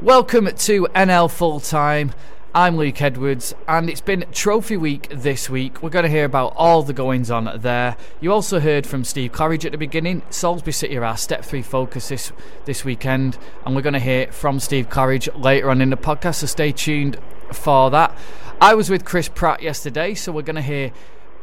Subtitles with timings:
[0.00, 2.12] Welcome to NL Full Time.
[2.52, 5.82] I'm Luke Edwards, and it's been Trophy Week this week.
[5.82, 7.96] We're going to hear about all the goings on there.
[8.20, 10.22] You also heard from Steve Claridge at the beginning.
[10.30, 12.32] Salisbury City are our Step 3 focus this,
[12.64, 16.36] this weekend, and we're going to hear from Steve Claridge later on in the podcast,
[16.36, 17.16] so stay tuned
[17.52, 18.18] for that.
[18.60, 20.90] I was with Chris Pratt yesterday, so we're going to hear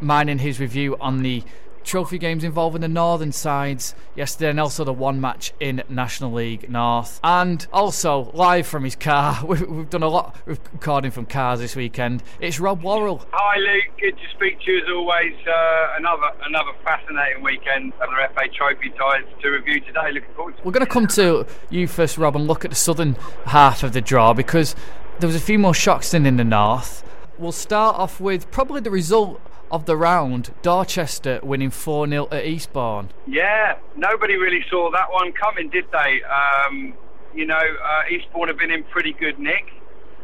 [0.02, 1.44] mine and his review on the
[1.84, 6.70] trophy games involving the northern sides yesterday and also the one match in National League
[6.70, 7.20] North.
[7.24, 11.76] And also, live from his car, we've done a lot of recording from cars this
[11.76, 12.24] weekend.
[12.40, 13.26] It's Rob Worrell.
[13.32, 15.34] Hi Luke, good to speak to you as always.
[15.48, 20.12] Uh, another another fascinating weekend of the FA Trophy ties to review today.
[20.12, 22.76] Looking forward to We're going to come to you first, Rob, and look at the
[22.76, 24.76] southern half of the draw because
[25.20, 27.04] there was a few more shocks than in the north.
[27.38, 32.46] We'll start off with probably the result of the round, Dorchester winning 4 0 at
[32.46, 33.10] Eastbourne.
[33.26, 36.22] Yeah, nobody really saw that one coming, did they?
[36.24, 36.94] Um,
[37.34, 39.66] you know, uh, Eastbourne have been in pretty good nick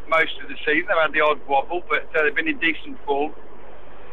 [0.09, 0.87] most of the season.
[0.87, 3.31] They've had the odd wobble, but uh, they've been in decent form.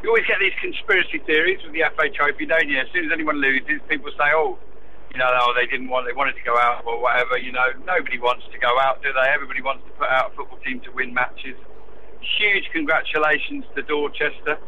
[0.03, 2.79] You always get these conspiracy theories with the FA Trophy, don't you?
[2.79, 4.59] As soon as anyone loses, people say, oh,
[5.11, 7.39] you know, oh, they didn't want, they wanted to go out or whatever.
[7.39, 9.31] You know, nobody wants to go out, do they?
[9.33, 11.57] Everybody wants to put out a football team to win matches.
[12.39, 14.59] Huge congratulations to Dorchester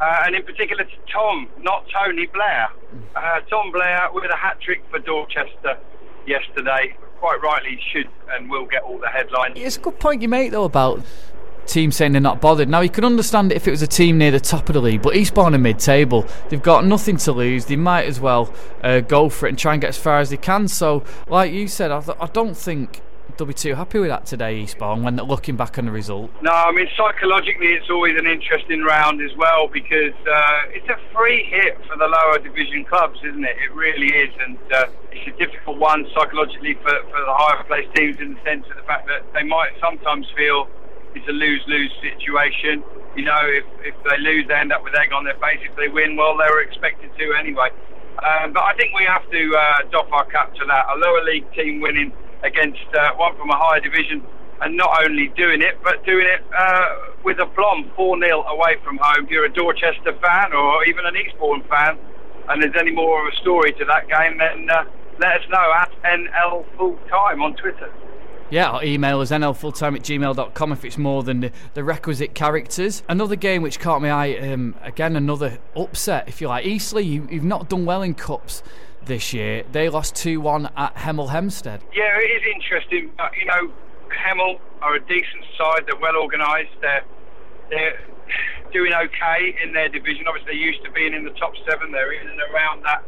[0.00, 2.68] uh, and in particular to Tom, not Tony Blair.
[3.14, 5.78] Uh, Tom Blair with a hat trick for Dorchester
[6.26, 6.96] yesterday.
[7.18, 9.54] Quite rightly should and will get all the headlines.
[9.56, 11.02] It's a good point you make though about
[11.66, 12.68] teams saying they're not bothered.
[12.68, 14.80] Now you can understand it if it was a team near the top of the
[14.80, 16.26] league, but Eastbourne are mid-table.
[16.48, 17.66] They've got nothing to lose.
[17.66, 20.30] They might as well uh, go for it and try and get as far as
[20.30, 20.66] they can.
[20.66, 23.02] So, like you said, I, th- I don't think
[23.40, 26.30] they'll be too happy with that today, Eastbourne, when looking back on the result.
[26.42, 31.00] No, I mean psychologically, it's always an interesting round as well because uh, it's a
[31.16, 33.56] free hit for the lower division clubs, isn't it?
[33.56, 37.94] It really is, and uh, it's a difficult one psychologically for, for the higher placed
[37.96, 40.68] teams in the sense of the fact that they might sometimes feel
[41.16, 42.84] it's a lose-lose situation.
[43.16, 45.64] You know, if, if they lose, they end up with egg on their face.
[45.64, 47.72] If they win, well, they were expected to anyway.
[48.20, 50.84] Um, but I think we have to uh, doff our cap to that.
[50.92, 52.12] A lower league team winning
[52.42, 54.22] against uh, one from a higher division,
[54.60, 58.98] and not only doing it, but doing it uh, with aplomb, 4 0 away from
[59.00, 59.24] home.
[59.24, 61.98] If you're a Dorchester fan or even an Eastbourne fan,
[62.48, 64.84] and there's any more of a story to that game, then uh,
[65.20, 67.92] let us know at NL Full Time on Twitter.
[68.50, 73.04] Yeah, our email is nlfulltime at gmail.com if it's more than the, requisite characters.
[73.08, 76.66] Another game which caught my eye, um, again, another upset, if you like.
[76.66, 78.64] Eastleigh, you, you've not done well in Cups
[79.04, 79.64] this year.
[79.70, 81.82] They lost 2 1 at Hemel Hempstead.
[81.94, 83.10] Yeah, it is interesting.
[83.16, 83.72] But, you know,
[84.08, 85.84] Hemel are a decent side.
[85.86, 86.72] They're well organised.
[86.80, 87.04] They're,
[87.70, 88.00] they're
[88.72, 90.26] doing okay in their division.
[90.28, 91.92] Obviously, they're used to being in the top seven.
[91.92, 93.04] They're in and around that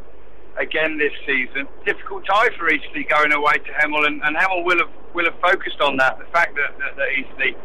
[0.58, 1.66] again this season.
[1.84, 5.38] Difficult tie for Eastleigh going away to Hemel, and, and Hemel will have will have
[5.41, 6.19] focused on that.
[6.19, 7.56] The fact that, that, that Eastleigh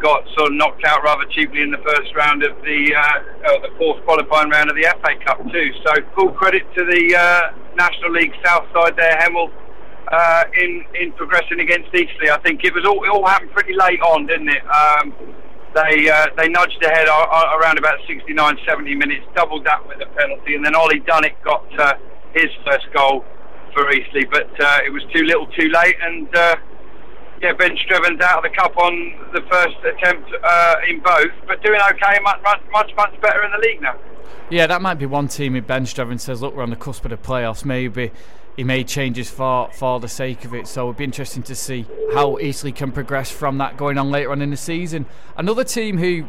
[0.00, 3.58] got sort of knocked out rather cheaply in the first round of the uh, uh,
[3.62, 5.68] the fourth qualifying round of the FA Cup too.
[5.84, 9.50] So full credit to the uh, National League South side there, Hemel.
[10.10, 13.74] Uh, in in progressing against Eastleigh, I think it was all it all happened pretty
[13.74, 14.64] late on, didn't it?
[14.64, 15.12] Um,
[15.74, 20.54] they uh, they nudged ahead around about 69, 70 minutes, doubled that with a penalty,
[20.54, 21.64] and then Ollie Dunnett got
[22.32, 23.24] his first goal
[23.74, 24.48] for Eastleigh, but
[24.84, 26.26] it was too little, too late, and
[27.40, 31.62] yeah, Ben Strevens out of the cup on the first attempt uh, in both, but
[31.62, 33.96] doing okay, much, much, much, better in the league now.
[34.50, 37.04] Yeah, that might be one team if Ben Strevens says, look, we're on the cusp
[37.04, 38.10] of the playoffs, maybe
[38.56, 40.66] he made changes for, for the sake of it.
[40.66, 44.32] So it'd be interesting to see how Eastleigh can progress from that going on later
[44.32, 45.06] on in the season.
[45.36, 46.26] Another team who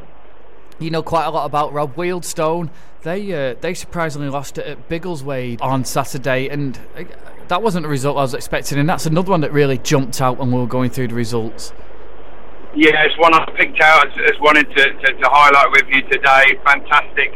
[0.79, 2.69] you know quite a lot about Rob Wealdstone.
[3.01, 7.03] They uh, they surprisingly lost at Biggleswade on Saturday, and uh,
[7.49, 8.79] that wasn't the result I was expecting.
[8.79, 11.73] And that's another one that really jumped out when we were going through the results.
[12.75, 16.01] Yeah, it's one I picked out as, as wanted to, to, to, highlight with you
[16.09, 16.53] today.
[16.63, 17.33] Fantastic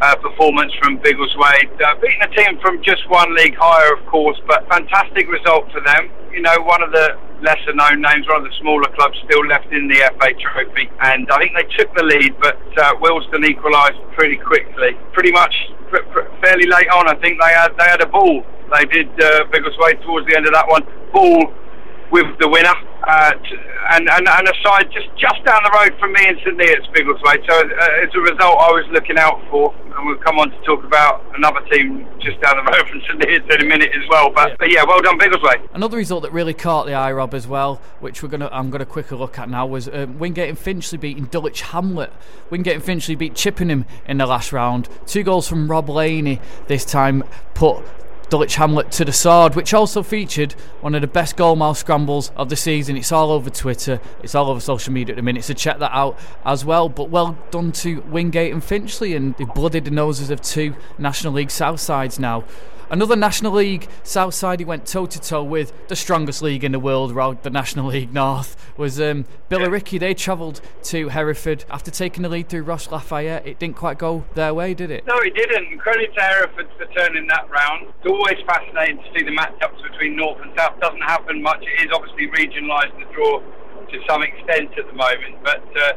[0.00, 4.40] uh, performance from Biggleswade, uh, beating a team from just one league higher, of course,
[4.48, 6.08] but fantastic result for them.
[6.32, 9.70] You know, one of the lesser known names, one of the smaller clubs still left
[9.70, 14.00] in the FA Trophy, and I think they took the lead, but uh, Wealdstone equalised
[14.16, 15.54] pretty quickly, pretty much
[16.40, 17.06] fairly late on.
[17.06, 18.46] I think they had they had a ball.
[18.74, 20.82] They did uh, Biggleswade towards the end of that one.
[21.12, 21.52] Ball
[22.12, 22.74] with the winner.
[23.02, 23.32] Uh,
[23.90, 26.86] and, and, and a side just, just down the road from me in St Neots,
[26.94, 27.42] Biggleswade.
[27.50, 30.58] So uh, as a result, I was looking out for, and we'll come on to
[30.62, 34.08] talk about another team just down the road from St Neots in a minute as
[34.08, 34.30] well.
[34.30, 35.68] But yeah, but yeah well done, Biggleswade.
[35.74, 38.86] Another result that really caught the eye, Rob, as well, which we're gonna I'm gonna
[38.86, 42.12] quickly look at now, was um, Wingate and Finchley beating Dulwich Hamlet.
[42.50, 44.88] Wingate and Finchley beat Chippenham in the last round.
[45.06, 47.84] Two goals from Rob Laney this time put
[48.32, 52.48] Dulwich Hamlet to the sword, which also featured one of the best goalmouth scrambles of
[52.48, 52.96] the season.
[52.96, 55.94] It's all over Twitter, it's all over social media at the minute, so check that
[55.94, 56.88] out as well.
[56.88, 61.34] But well done to Wingate and Finchley, and they've blooded the noses of two National
[61.34, 62.44] League South sides now.
[62.92, 66.72] Another National League South side he went toe to toe with the strongest league in
[66.72, 69.98] the world, the National League North, was um, Billericay.
[69.98, 73.46] They travelled to Hereford after taking the lead through Ross Lafayette.
[73.46, 75.06] It didn't quite go their way, did it?
[75.06, 75.78] No, it didn't.
[75.78, 77.86] Credit to Hereford for turning that round.
[77.88, 80.78] It's always fascinating to see the matchups between North and South.
[80.78, 81.62] Doesn't happen much.
[81.62, 85.64] It is obviously regionalised the draw to some extent at the moment, but.
[85.74, 85.92] Uh,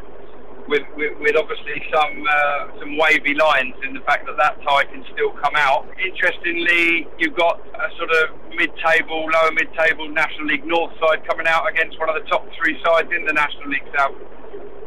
[0.68, 4.86] with, with, with obviously some uh, some wavy lines in the fact that that tie
[4.86, 5.88] can still come out.
[6.02, 11.70] Interestingly, you've got a sort of mid-table, lower mid-table National League North side coming out
[11.70, 14.16] against one of the top three sides in the National League South.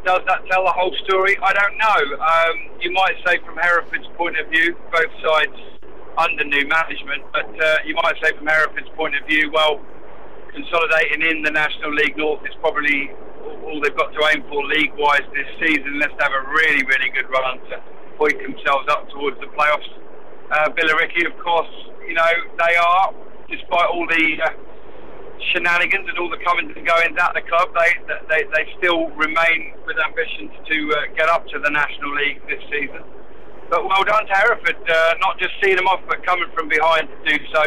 [0.05, 1.37] Does that tell the whole story?
[1.43, 2.01] I don't know.
[2.23, 5.59] Um, you might say from Hereford's point of view, both sides
[6.17, 9.79] under new management, but uh, you might say from Hereford's point of view, well,
[10.51, 13.11] consolidating in the National League North is probably
[13.63, 15.99] all they've got to aim for league-wise this season.
[15.99, 17.81] Let's have a really, really good run to
[18.17, 19.87] point themselves up towards the playoffs.
[20.51, 21.69] Uh, Billericay, of course,
[22.07, 23.13] you know they are,
[23.49, 24.49] despite all the uh,
[25.53, 27.91] shenanigans and all the comings and goings at the club, they
[28.27, 32.61] they, they still remain with ambitions to uh, get up to the National League this
[32.69, 33.03] season.
[33.69, 37.07] But well done to Hereford, uh, not just seeing them off, but coming from behind
[37.07, 37.63] to do so.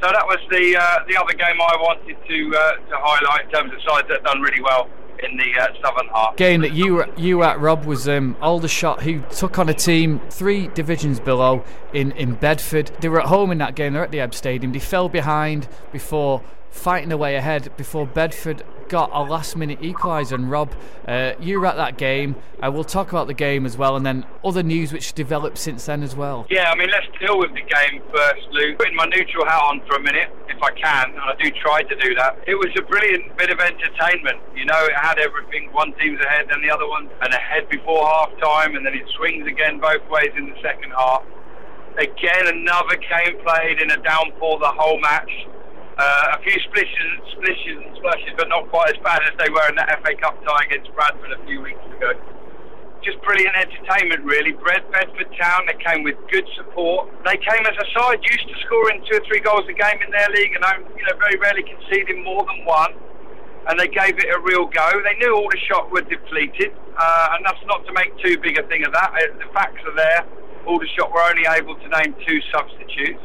[0.00, 3.50] So that was the uh, the other game I wanted to uh, to highlight in
[3.50, 4.88] terms of sides that done really well
[5.22, 6.36] in the uh, southern half.
[6.36, 10.68] Game that you you at Rob was um, Aldershot who took on a team three
[10.68, 12.90] divisions below in, in Bedford.
[13.00, 13.94] They were at home in that game.
[13.94, 14.72] They're at the Ebb Stadium.
[14.72, 20.32] They fell behind before fighting their way ahead before Bedford got a last minute equaliser.
[20.32, 20.72] And Rob,
[21.06, 22.36] uh, you were at that game.
[22.62, 25.86] Uh, we'll talk about the game as well and then other news which developed since
[25.86, 26.46] then as well.
[26.50, 28.74] Yeah, I mean, let's deal with the game first, Lou.
[28.76, 31.82] Putting my neutral hat on for a minute, if I can, and I do try
[31.82, 32.38] to do that.
[32.46, 34.40] It was a brilliant bit of entertainment.
[34.54, 35.68] You know, it had everything.
[35.72, 39.04] One team's ahead, then the other one, and ahead before half time, and then it
[39.16, 41.22] swings again both ways in the second half.
[41.98, 45.30] Again, another game played in a downpour the whole match.
[45.96, 49.64] Uh, a few splishes, splishes and splashes, but not quite as bad as they were
[49.72, 52.12] in that FA Cup tie against Bradford a few weeks ago.
[53.00, 54.52] Just brilliant entertainment, really.
[54.52, 57.08] Bedford Town, they came with good support.
[57.24, 60.12] They came as a side used to scoring two or three goals a game in
[60.12, 62.92] their league, and you know very rarely conceding more than one.
[63.72, 64.88] And they gave it a real go.
[65.00, 68.84] They knew Aldershot were depleted, uh, and that's not to make too big a thing
[68.84, 69.16] of that.
[69.16, 70.28] Uh, the facts are there.
[70.68, 73.24] Aldershot were only able to name two substitutes,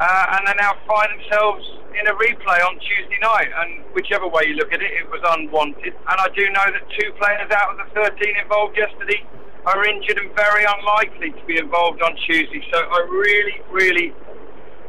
[0.00, 4.48] uh, and they now find themselves in a replay on Tuesday night, and whichever way
[4.48, 5.92] you look at it, it was unwanted.
[5.92, 9.24] And I do know that two players out of the 13 involved yesterday
[9.66, 12.62] are injured and very unlikely to be involved on Tuesday.
[12.72, 14.14] So I really, really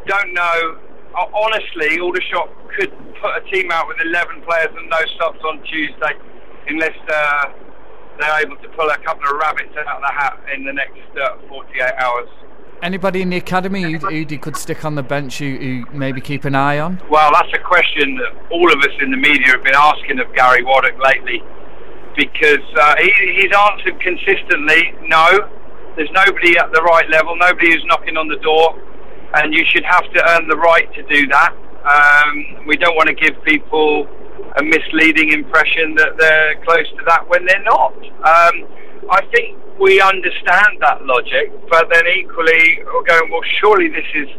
[0.08, 0.78] don't know.
[1.14, 2.92] Uh, honestly, Aldershot could
[3.22, 6.18] put a team out with 11 players and no subs on Tuesday,
[6.68, 7.54] unless uh,
[8.20, 11.06] they're able to pull a couple of rabbits out of the hat in the next
[11.22, 12.30] uh, 48 hours.
[12.84, 16.44] Anybody in the academy who, you could stick on the bench who, who maybe keep
[16.44, 17.02] an eye on?
[17.10, 20.28] Well, that's a question that all of us in the media have been asking of
[20.36, 21.42] Gary Waddock lately
[22.18, 25.48] because uh, he, he's answered consistently no,
[25.96, 28.76] there's nobody at the right level, nobody who's knocking on the door,
[29.36, 31.56] and you should have to earn the right to do that.
[31.88, 34.08] Um, we don't want to give people
[34.60, 37.96] a misleading impression that they're close to that when they're not.
[38.28, 38.68] Um,
[39.10, 44.30] I think we understand that logic, but then equally we're going, well, surely this is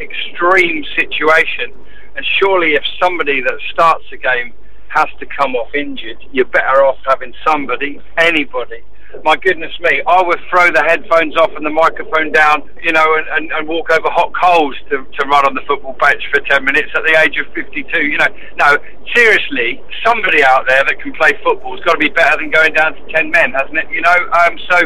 [0.00, 1.72] extreme situation,
[2.16, 4.52] and surely if somebody that starts a game
[4.88, 8.84] has to come off injured, you're better off having somebody, anybody,
[9.24, 13.04] my goodness me, I would throw the headphones off and the microphone down, you know,
[13.04, 16.40] and, and, and walk over hot coals to, to run on the football bench for
[16.40, 17.84] 10 minutes at the age of 52.
[17.84, 18.76] You know, no,
[19.14, 22.72] seriously, somebody out there that can play football has got to be better than going
[22.72, 23.88] down to 10 men, hasn't it?
[23.92, 24.76] You know, um, so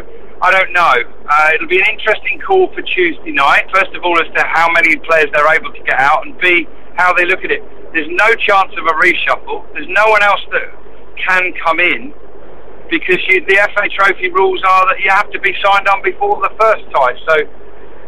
[0.42, 0.94] I don't know.
[1.30, 3.70] Uh, it'll be an interesting call for Tuesday night.
[3.72, 6.66] First of all, as to how many players they're able to get out, and B,
[6.96, 7.62] how they look at it.
[7.92, 9.64] There's no chance of a reshuffle.
[9.72, 10.68] There's no one else that
[11.16, 12.12] can come in
[12.90, 16.40] because you, the FA Trophy rules are that you have to be signed on before
[16.40, 17.16] the first tie.
[17.28, 17.34] So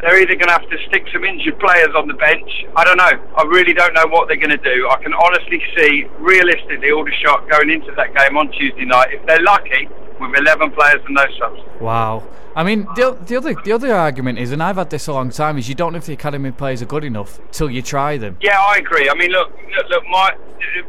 [0.01, 2.51] they're either going to have to stick some injured players on the bench.
[2.77, 3.15] I don't know.
[3.37, 4.89] I really don't know what they're going to do.
[4.91, 9.43] I can honestly see, realistically, Aldershot going into that game on Tuesday night, if they're
[9.43, 9.89] lucky,
[10.21, 11.61] with 11 players and no subs.
[11.81, 12.27] Wow.
[12.55, 15.31] I mean, the, the other the other argument is, and I've had this a long
[15.31, 18.17] time, is you don't know if the academy players are good enough till you try
[18.17, 18.37] them.
[18.41, 19.09] Yeah, I agree.
[19.09, 20.35] I mean, look, look, look my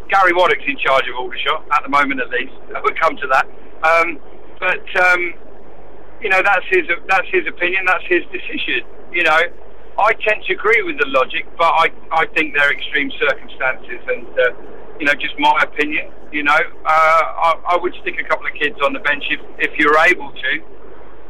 [0.10, 2.54] Gary Waddock's in charge of Aldershot at the moment, at least.
[2.84, 3.46] We'll come to that.
[3.84, 4.20] Um,
[4.60, 5.34] but um,
[6.22, 7.86] you know, that's his that's his opinion.
[7.86, 8.84] That's his decision.
[9.12, 9.40] You know,
[10.00, 14.28] I tend to agree with the logic, but I, I think they're extreme circumstances, and
[14.28, 14.44] uh,
[15.00, 16.12] you know, just my opinion.
[16.32, 19.42] You know, uh, I, I would stick a couple of kids on the bench if,
[19.58, 20.52] if you're able to,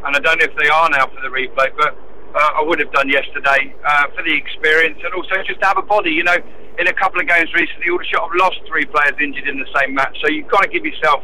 [0.05, 1.95] and I don't know if they are now for the replay, but
[2.35, 5.77] uh, I would have done yesterday uh, for the experience and also just to have
[5.77, 6.11] a body.
[6.11, 6.37] You know,
[6.77, 9.93] in a couple of games recently, Aldershot have lost three players injured in the same
[9.93, 11.23] match, so you've got to give yourself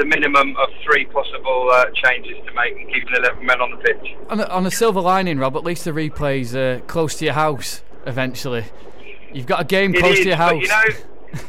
[0.00, 3.76] the minimum of three possible uh, changes to make and keeping 11 men on the
[3.76, 4.16] pitch.
[4.30, 7.34] On a, on a silver lining, Rob, at least the replay's uh, close to your
[7.34, 8.64] house eventually.
[9.34, 10.62] You've got a game It close is, to your house.
[10.62, 10.88] you know,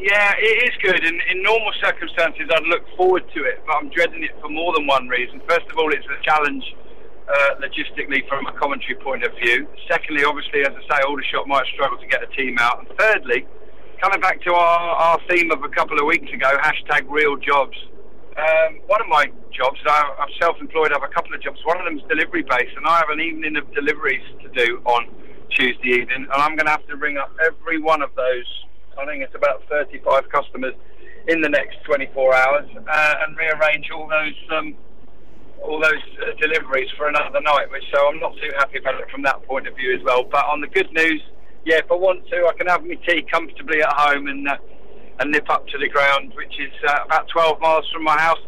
[0.00, 1.04] yeah, it is good.
[1.04, 4.72] In, in normal circumstances, I'd look forward to it, but I'm dreading it for more
[4.74, 5.42] than one reason.
[5.46, 6.64] First of all, it's a challenge
[7.28, 9.68] uh, logistically from a commentary point of view.
[9.88, 12.80] Secondly, obviously, as I say, Aldershot might struggle to get a team out.
[12.80, 13.44] And thirdly,
[14.00, 17.76] coming back to our, our theme of a couple of weeks ago, hashtag real jobs.
[18.32, 20.90] Um, one of my jobs, I, I'm self-employed.
[20.92, 21.60] I have a couple of jobs.
[21.64, 24.80] One of them is delivery based, and I have an evening of deliveries to do
[24.86, 25.12] on
[25.50, 28.48] Tuesday evening, and I'm going to have to ring up every one of those.
[28.96, 30.74] I think it's about 35 customers
[31.28, 34.74] in the next 24 hours, uh, and rearrange all those um,
[35.62, 37.70] all those uh, deliveries for another night.
[37.70, 40.24] Which so I'm not too happy about it from that point of view as well.
[40.24, 41.20] But on the good news,
[41.64, 44.48] yeah, if I want to, I can have my tea comfortably at home and.
[44.48, 44.56] Uh,
[45.20, 48.38] and nip up to the ground, which is uh, about 12 miles from my house.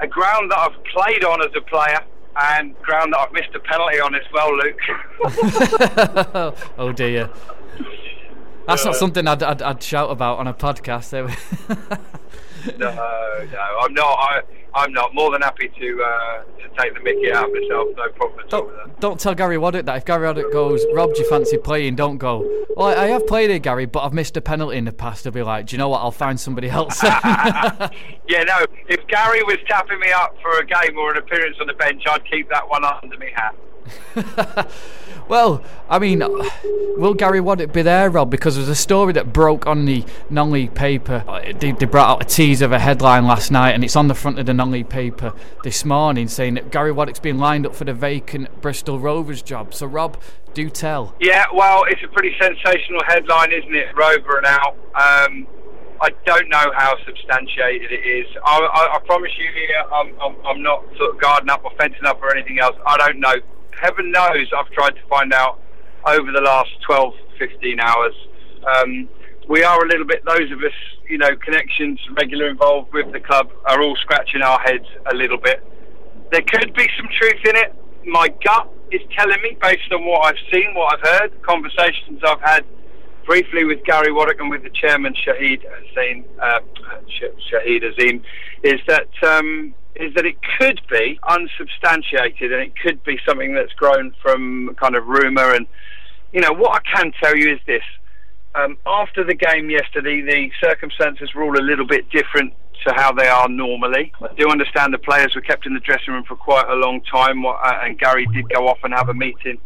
[0.00, 1.98] A ground that I've played on as a player
[2.36, 4.80] and ground that I've missed a penalty on as well, Luke.
[6.78, 7.28] oh dear.
[8.66, 11.12] That's not something I'd, I'd, I'd, shout about on a podcast.
[12.78, 14.18] no, no, I'm not.
[14.18, 14.40] I,
[14.74, 15.14] I'm not.
[15.14, 17.88] More than happy to uh, to take the mickey out of myself.
[17.96, 18.86] No problem at don't, all.
[19.00, 19.96] Don't tell Gary Waddock that.
[19.96, 21.96] If Gary Waddock goes, Rob, do you fancy playing?
[21.96, 22.48] Don't go.
[22.76, 25.24] Well, I, I have played here, Gary, but I've missed a penalty in the past.
[25.24, 25.98] He'll be like, do you know what?
[25.98, 27.02] I'll find somebody else.
[27.02, 28.64] yeah, no.
[28.88, 32.02] If Gary was tapping me up for a game or an appearance on the bench,
[32.08, 33.54] I'd keep that one under me hat.
[35.28, 36.20] well, I mean,
[36.96, 38.30] will Gary Waddock be there, Rob?
[38.30, 41.24] Because there's a story that broke on the non-league paper.
[41.58, 44.14] They, they, brought out a tease of a headline last night, and it's on the
[44.14, 45.32] front of the non-league paper
[45.64, 49.74] this morning, saying that Gary Waddock's been lined up for the vacant Bristol Rovers job.
[49.74, 50.20] So, Rob,
[50.54, 51.14] do tell.
[51.20, 53.88] Yeah, well, it's a pretty sensational headline, isn't it?
[53.96, 54.76] Rover and out.
[54.94, 55.46] Um,
[56.00, 58.26] I don't know how substantiated it is.
[58.44, 61.70] I, I, I promise you here, I'm, I'm, I'm not sort of guarding up or
[61.78, 62.76] fencing up or anything else.
[62.84, 63.36] I don't know
[63.80, 65.60] heaven knows I've tried to find out
[66.06, 68.14] over the last 12, 15 hours.
[68.66, 69.08] Um,
[69.48, 70.72] we are a little bit, those of us,
[71.08, 75.38] you know, connections, regular involved with the club, are all scratching our heads a little
[75.38, 75.62] bit.
[76.30, 77.74] There could be some truth in it.
[78.06, 82.40] My gut is telling me, based on what I've seen, what I've heard, conversations I've
[82.40, 82.64] had
[83.26, 86.60] briefly with Gary Waddock and with the chairman, Shahid Azeem, uh,
[87.52, 88.22] Shahid Azeem,
[88.62, 93.72] is that um, is that it could be unsubstantiated and it could be something that's
[93.74, 95.54] grown from kind of rumour.
[95.54, 95.66] And,
[96.32, 97.82] you know, what I can tell you is this.
[98.54, 102.52] Um, after the game yesterday, the circumstances were all a little bit different
[102.86, 104.12] to how they are normally.
[104.20, 107.00] I do understand the players were kept in the dressing room for quite a long
[107.02, 109.58] time, uh, and Gary did go off and have a meeting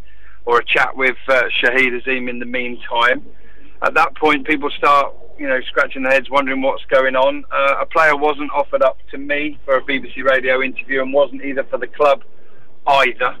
[0.45, 3.25] or a chat with uh, Shahid Azeem in the meantime.
[3.81, 7.45] At that point, people start you know, scratching their heads, wondering what's going on.
[7.51, 11.43] Uh, a player wasn't offered up to me for a BBC radio interview, and wasn't
[11.43, 12.23] either for the club
[12.87, 13.35] either.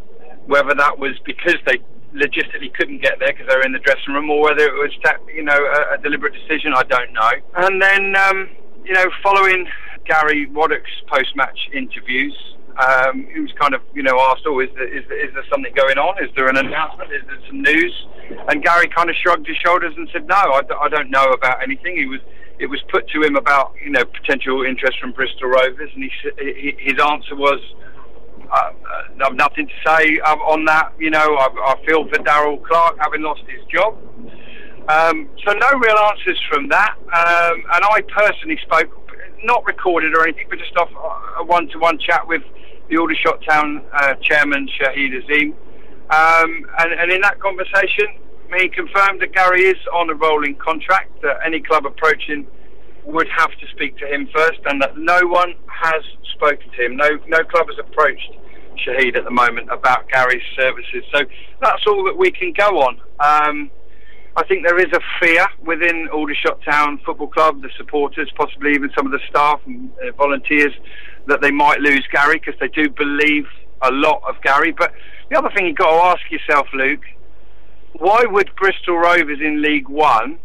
[0.45, 1.79] Whether that was because they
[2.13, 4.91] logistically couldn't get there because they were in the dressing room, or whether it was,
[5.03, 7.31] that you know, a, a deliberate decision, I don't know.
[7.55, 8.49] And then, um,
[8.83, 9.67] you know, following
[10.05, 12.35] Gary Waddock's post-match interviews,
[12.77, 15.43] um, he was kind of, you know, asked, "Oh, is there, is, there, is there
[15.49, 16.23] something going on?
[16.23, 17.11] Is there an announcement?
[17.11, 18.07] Is there some news?"
[18.49, 21.63] And Gary kind of shrugged his shoulders and said, "No, I, I don't know about
[21.63, 22.19] anything." He was,
[22.59, 26.75] it was put to him about, you know, potential interest from Bristol Rovers, and he,
[26.77, 27.59] his answer was,
[28.51, 28.71] uh,
[29.25, 30.93] "I've nothing to say on that.
[30.99, 33.97] You know, I, I feel for Darrell Clarke having lost his job."
[34.87, 36.95] Um, so no real answers from that.
[36.95, 38.87] Um, and I personally spoke,
[39.43, 40.89] not recorded or anything, but just off
[41.39, 42.41] a one-to-one chat with
[42.89, 45.53] the Aldershot Town uh, chairman, Shahid Azeem.
[46.09, 48.07] Um, and, and, in that conversation,
[48.57, 52.47] he confirmed that Gary is on a rolling contract, that any club approaching
[53.03, 56.01] would have to speak to him first, and that no one has
[56.35, 56.95] spoken to him.
[56.95, 58.31] No, no club has approached
[58.85, 61.03] Shahid at the moment about Gary's services.
[61.13, 61.23] So
[61.61, 63.01] that's all that we can go on.
[63.19, 63.71] Um,
[64.37, 68.91] I think there is a fear within Aldershot Town Football Club, the supporters, possibly even
[68.95, 70.73] some of the staff and uh, volunteers,
[71.25, 73.47] that they might lose Gary because they do believe
[73.81, 74.75] a lot of Gary.
[74.77, 74.93] But
[75.31, 77.01] the other thing you've got to ask yourself, Luke,
[77.93, 80.37] why would Bristol Rovers in League One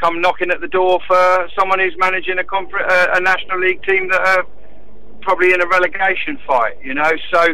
[0.00, 4.08] come knocking at the door for someone who's managing a, uh, a National League team
[4.08, 4.46] that are
[5.22, 6.74] probably in a relegation fight?
[6.82, 7.46] You know, so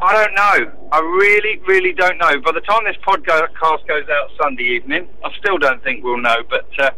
[0.00, 0.72] I don't know.
[0.92, 2.40] I really, really don't know.
[2.40, 6.36] By the time this podcast goes out Sunday evening, I still don't think we'll know.
[6.48, 6.90] But uh,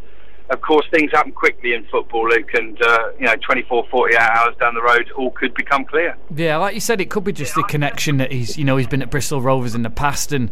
[0.50, 4.54] of course, things happen quickly in football, Luke, and uh, you know, 24, 48 hours
[4.58, 6.16] down the road, all could become clear.
[6.34, 8.86] Yeah, like you said, it could be just the connection that he's, you know, he's
[8.86, 10.50] been at Bristol Rovers in the past, and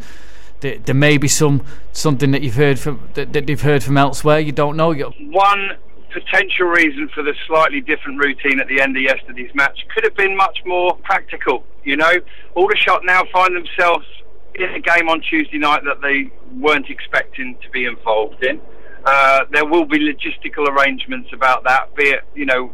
[0.60, 3.96] there, there may be some something that you've heard from that, that you've heard from
[3.96, 4.40] elsewhere.
[4.40, 4.92] You don't know.
[4.92, 5.76] One
[6.14, 10.14] potential reason for the slightly different routine at the end of yesterday's match could have
[10.14, 11.64] been much more practical.
[11.82, 12.12] You know,
[12.54, 14.06] Aldershot now find themselves
[14.54, 18.60] in a game on Tuesday night that they weren't expecting to be involved in.
[19.04, 22.72] Uh, there will be logistical arrangements about that, be it you know,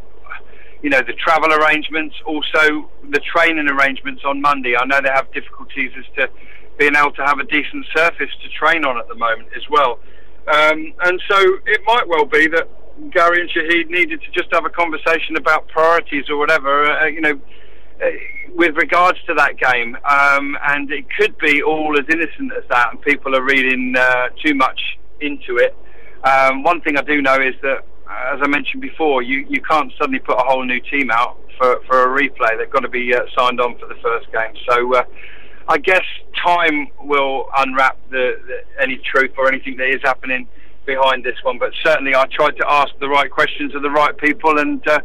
[0.82, 4.76] you know the travel arrangements, also the training arrangements on Monday.
[4.76, 6.30] I know they have difficulties as to
[6.78, 9.99] being able to have a decent surface to train on at the moment as well.
[10.47, 12.68] Um, and so it might well be that
[13.09, 17.21] Gary and Shahid needed to just have a conversation about priorities or whatever, uh, you
[17.21, 17.40] know,
[18.02, 18.07] uh,
[18.54, 19.97] with regards to that game.
[20.04, 24.28] Um, and it could be all as innocent as that, and people are reading uh,
[24.45, 24.80] too much
[25.21, 25.76] into it.
[26.25, 27.78] Um, one thing I do know is that,
[28.09, 31.38] uh, as I mentioned before, you, you can't suddenly put a whole new team out
[31.59, 32.59] for, for a replay.
[32.59, 34.54] They've got to be uh, signed on for the first game.
[34.69, 35.04] So uh,
[35.69, 36.04] I guess
[36.45, 40.49] time will unwrap the, the, any truth or anything that is happening
[40.94, 41.59] behind this one.
[41.59, 45.00] But certainly, I tried to ask the right questions of the right people and uh,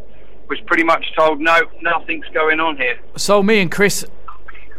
[0.48, 2.98] was pretty much told, no, nothing's going on here.
[3.16, 4.04] So, me and Chris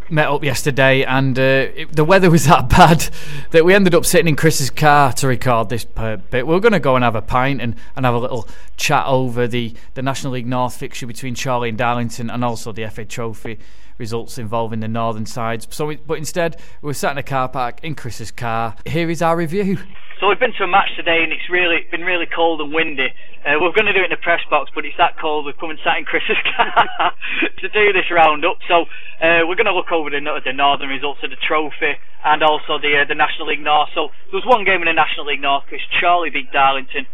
[0.09, 3.09] met up yesterday, and uh, it, the weather was that bad
[3.51, 6.21] that we ended up sitting in Chris's car to record this bit.
[6.31, 9.05] We we're going to go and have a pint and, and have a little chat
[9.05, 13.05] over the, the National League North fixture between Chorley and Darlington, and also the FA
[13.05, 13.59] Trophy
[13.98, 15.68] results involving the northern sides.
[15.72, 18.75] So, we, but instead, we were sat in a car park in Chris's car.
[18.86, 19.77] Here is our review.
[20.20, 23.13] So we've been to a match today, and it's really been really cold and windy.
[23.46, 25.46] Uh, we're going to do it in the press box, but it's that cold.
[25.46, 27.13] We've come and sat in Chris's car
[27.62, 28.58] to do this roundup.
[28.68, 28.89] So
[29.22, 32.82] uh, we're going to look over the, the northern results of the trophy and also
[32.82, 33.94] the uh, the National League North.
[33.94, 37.06] So there was one game in the National League North, because Chorley beat Darlington.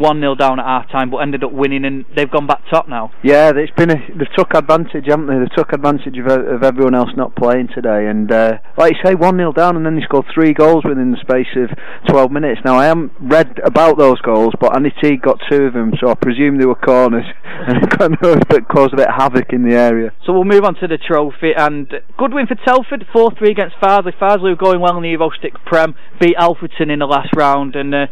[0.00, 2.88] 1 0 down at half time, but ended up winning, and they've gone back top
[2.88, 3.12] now.
[3.22, 5.38] Yeah, it's been a, they've took advantage, haven't they?
[5.38, 9.14] They've took advantage of, of everyone else not playing today, and uh, like you say,
[9.14, 11.68] 1 0 down, and then they scored three goals within the space of
[12.08, 12.60] 12 minutes.
[12.64, 16.08] Now, I haven't read about those goals, but Andy Teague got two of them, so
[16.08, 20.12] I presume they were corners, and it caused a bit of havoc in the area.
[20.24, 23.76] So we'll move on to the trophy, and good win for Telford, 4 3 against
[23.76, 24.16] Farsley.
[24.16, 27.94] Farsley were going well in the Evo-Stik Prem, beat Alfreton in the last round, and
[27.94, 28.06] uh,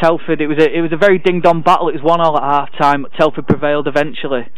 [0.00, 0.40] Telford.
[0.40, 1.88] It was a it was a very ding dong battle.
[1.88, 3.06] It was one all at half time.
[3.18, 4.48] Telford prevailed eventually.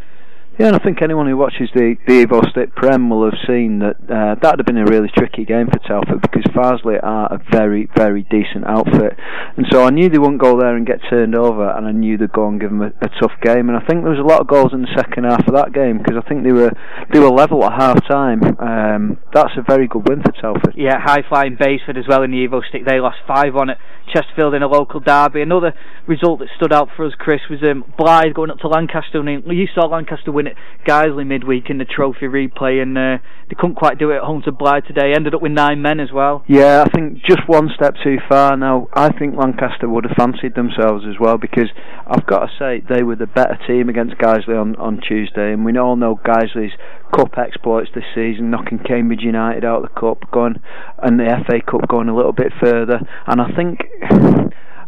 [0.62, 3.98] Yeah, and I think anyone who watches the, the Evo-Stik Prem will have seen that
[4.07, 7.42] uh, that would have been a really tricky game for Telford because Farsley are a
[7.51, 9.18] very, very decent outfit.
[9.57, 12.16] And so I knew they wouldn't go there and get turned over, and I knew
[12.16, 13.70] they'd go and give them a, a tough game.
[13.70, 15.75] And I think there was a lot of goals in the second half of that
[15.75, 16.70] game because I think they were
[17.12, 18.44] they were level at half time.
[18.62, 20.75] Um, that's a very good win for Telford.
[20.77, 22.87] Yeah, high flying Basford as well in the Evo-Stik.
[22.87, 23.79] They lost 5 on it.
[24.14, 25.42] Chesterfield in a local derby.
[25.42, 25.72] Another
[26.07, 29.18] result that stood out for us, Chris, was um, Blyth going up to Lancaster.
[29.18, 30.52] And you saw Lancaster win it
[30.87, 34.43] Guiseley midweek in the trophy replay, and uh, they couldn't quite do it at home
[34.45, 35.12] to Blyth today.
[35.15, 36.45] Ended up with nine men as well.
[36.49, 38.57] Yeah, I think just one step too far.
[38.57, 41.71] Now, I think Lancaster would have fancied themselves as well because
[42.07, 45.65] I've got to say they were the better team against Guiseley on, on Tuesday, and
[45.65, 46.73] we all know Guiseley's
[47.15, 50.57] cup exploits this season, knocking Cambridge United out of the cup, going
[51.03, 53.01] and the FA Cup going a little bit further.
[53.27, 53.81] And I think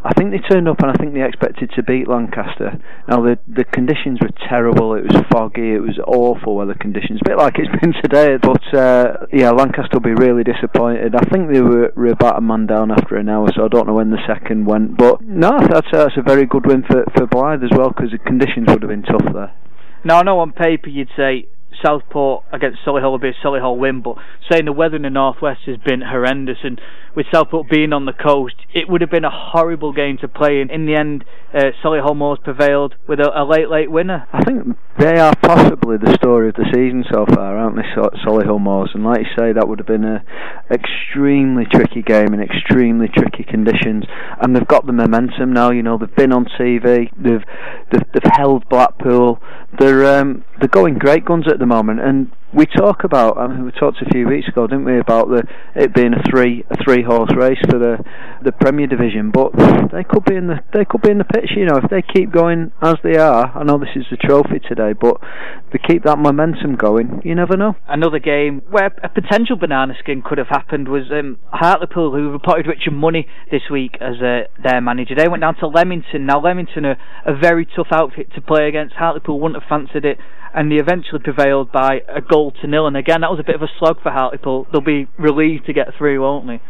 [0.04, 2.76] I think they turned up and I think they expected to beat Lancaster.
[3.08, 4.92] Now the the conditions were terrible.
[4.94, 5.72] It was foggy.
[5.72, 8.36] It was awful weather conditions, a bit like it's been today.
[8.36, 11.14] But uh, yeah, Lancaster will be really disappointed.
[11.14, 13.86] I think they were, were about a man down after an hour, so I don't
[13.86, 14.98] know when the second went.
[14.98, 18.18] But no, that's that's a very good win for for Blyth as well because the
[18.18, 19.56] conditions would have been tough there.
[20.04, 21.48] Now I know on paper you'd say
[21.82, 24.16] Southport against Solihull will be a Solihull win, but
[24.50, 26.80] saying the weather in the northwest has been horrendous, and
[27.14, 30.60] with Southport being on the coast, it would have been a horrible game to play.
[30.60, 34.26] And in the end, uh, Solihull Moors prevailed with a, a, late, late winner.
[34.32, 37.82] I think they are possibly the story of the season so far, aren't they,
[38.26, 38.90] Solihull Moors?
[38.94, 40.22] And like you say, that would have been an
[40.70, 44.04] extremely tricky game in extremely tricky conditions.
[44.40, 45.70] And they've got the momentum now.
[45.70, 47.10] You know, they've been on TV.
[47.16, 47.44] They've
[47.90, 49.40] they've, they've held Blackpool.
[49.78, 53.36] They're um, they're going great guns at the moment, and we talk about.
[53.36, 55.42] I mean, we talked a few weeks ago, didn't we, about the
[55.74, 57.98] it being a three a three horse race for the
[58.42, 59.52] the Premier Division, but
[59.92, 61.50] they could be in the they could be in the pitch.
[61.56, 63.50] You know, if they keep going as they are.
[63.56, 65.16] I know this is the trophy today, but
[65.72, 67.22] they keep that momentum going.
[67.24, 67.74] You never know.
[67.88, 72.66] Another game where a potential banana skin could have happened was um, Hartlepool, who reported
[72.66, 75.14] Richard Money this week as uh, their manager.
[75.16, 76.26] They went down to Leamington.
[76.26, 78.94] Now Leamington are a very tough outfit to play against.
[78.94, 80.18] Hartlepool wouldn't have fancied it
[80.54, 82.86] and they eventually prevailed by a goal to nil.
[82.86, 84.66] And again, that was a bit of a slog for Hartlepool.
[84.72, 86.60] They'll be relieved to get through, won't they?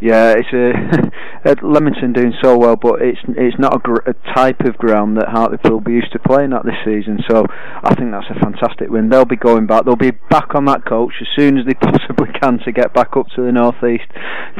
[0.00, 4.60] Yeah, it's a Leamington doing so well, but it's it's not a, gr- a, type
[4.60, 7.20] of ground that Hartlepool will be used to playing at this season.
[7.30, 9.08] So I think that's a fantastic win.
[9.08, 9.84] They'll be going back.
[9.84, 13.16] They'll be back on that coach as soon as they possibly can to get back
[13.16, 14.04] up to the northeast,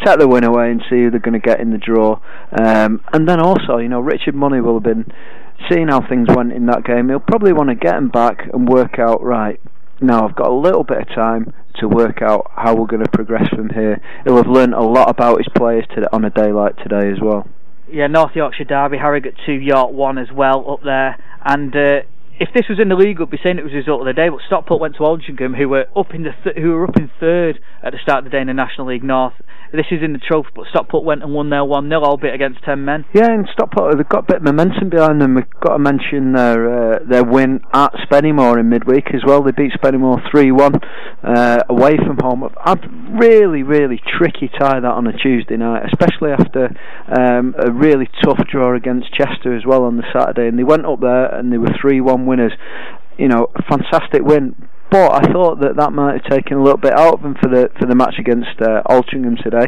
[0.05, 2.21] take the win away, and see who they're going to get in the draw.
[2.57, 5.13] Um, and then also, you know, Richard Money will have been
[5.71, 7.09] seeing how things went in that game.
[7.09, 9.61] He'll probably want to get them back and work out right
[10.01, 13.11] now I've got a little bit of time to work out how we're going to
[13.11, 14.01] progress from here.
[14.25, 17.21] He'll have learned a lot about his players today, on a day like today as
[17.21, 17.49] well.
[17.91, 21.17] Yeah, North Yorkshire Derby, Harrogate 2, York 1 as well up there.
[21.45, 22.01] And uh,
[22.41, 24.13] if this was in the league, we'd be saying it was the result of the
[24.13, 24.29] day.
[24.29, 27.11] But Stockport went to Altrincham, who were up in the th- who were up in
[27.21, 29.35] third at the start of the day in the National League North.
[29.73, 32.63] This is in the trophy, but Stockport went and won their one 0 albeit against
[32.65, 33.05] ten men.
[33.15, 35.35] Yeah, and Stockport they've got a bit of momentum behind them.
[35.35, 39.43] We've got to mention their uh, their win at Spennymoor in midweek as well.
[39.43, 40.75] They beat Spennymoor three one
[41.23, 42.43] uh, away from home.
[42.43, 42.77] A
[43.15, 46.75] really really tricky tie that on a Tuesday night, especially after
[47.17, 50.49] um, a really tough draw against Chester as well on the Saturday.
[50.49, 52.53] And they went up there and they were three one winners.
[53.19, 56.93] You know, fantastic win but I thought that that might have taken a little bit
[56.97, 59.67] out of them for the for the match against uh, Altrincham today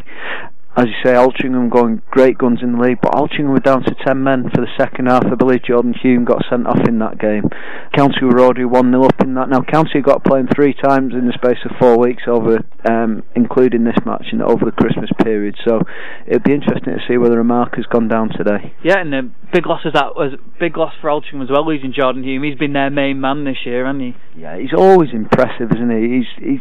[0.77, 3.95] as you say, Altrincham going great guns in the league, but Altrincham were down to
[4.07, 5.25] 10 men for the second half.
[5.25, 7.49] I believe Jordan Hulme got sent off in that game.
[7.97, 9.49] County were already 1 0 up in that.
[9.49, 13.85] Now, County got playing three times in the space of four weeks, over, um, including
[13.85, 15.57] this match, and over the Christmas period.
[15.67, 15.81] So
[16.27, 18.75] it'd be interesting to see whether a mark has gone down today.
[18.85, 21.95] Yeah, and the big loss is that was big loss for Altrincham as well, losing
[21.97, 22.45] Jordan Hulme.
[22.45, 24.15] He's been their main man this year, hasn't he?
[24.37, 26.21] Yeah, he's always impressive, isn't he?
[26.21, 26.61] He's he's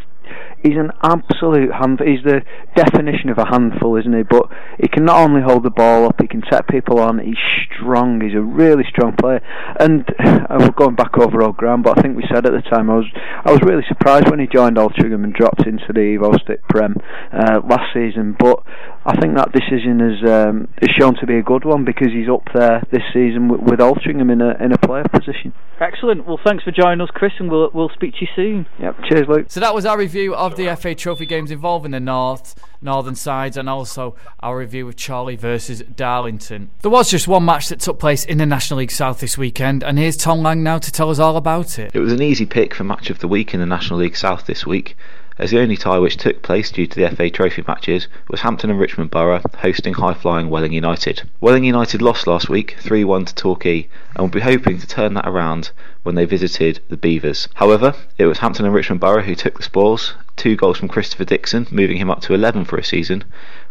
[0.62, 2.00] he's an absolute hand.
[2.04, 2.42] He's the
[2.74, 4.22] definition of a handful, isn't he?
[4.22, 7.18] But he can not only hold the ball up, he can set people on.
[7.18, 7.38] He's
[7.72, 8.20] strong.
[8.20, 9.40] He's a really strong player.
[9.78, 12.68] And I was going back over old ground, but I think we said at the
[12.68, 13.06] time I was
[13.44, 16.96] I was really surprised when he joined Altrincham and dropped into the Evo-Stik Prem
[17.32, 18.36] uh, last season.
[18.38, 18.62] But
[19.04, 22.28] I think that decision has um, is shown to be a good one because he's
[22.28, 25.52] up there this season with, with Altrincham in a in a player position.
[25.78, 26.26] Excellent.
[26.26, 28.66] Well, thanks for joining us, Chris, and we'll we'll speak to you soon.
[28.80, 28.96] Yep.
[29.08, 29.46] Cheers, Luke.
[29.48, 33.58] So that was our review of the FA Trophy games involving the North, Northern sides,
[33.58, 36.70] and also our review of Chorley versus Darlington.
[36.80, 39.84] There was just one match that took place in the National League South this weekend,
[39.84, 41.94] and here's Tom Lang now to tell us all about it.
[41.94, 44.46] It was an easy pick for match of the week in the National League South
[44.46, 44.96] this week
[45.38, 48.70] as the only tie which took place due to the FA Trophy matches was Hampton
[48.70, 51.28] and Richmond Borough hosting high-flying Welling United.
[51.40, 55.28] Welling United lost last week 3-1 to Torquay and will be hoping to turn that
[55.28, 55.70] around
[56.02, 57.48] when they visited the Beavers.
[57.54, 60.14] However, it was Hampton and Richmond Borough who took the spoils.
[60.36, 63.24] Two goals from Christopher Dixon, moving him up to 11 for a season,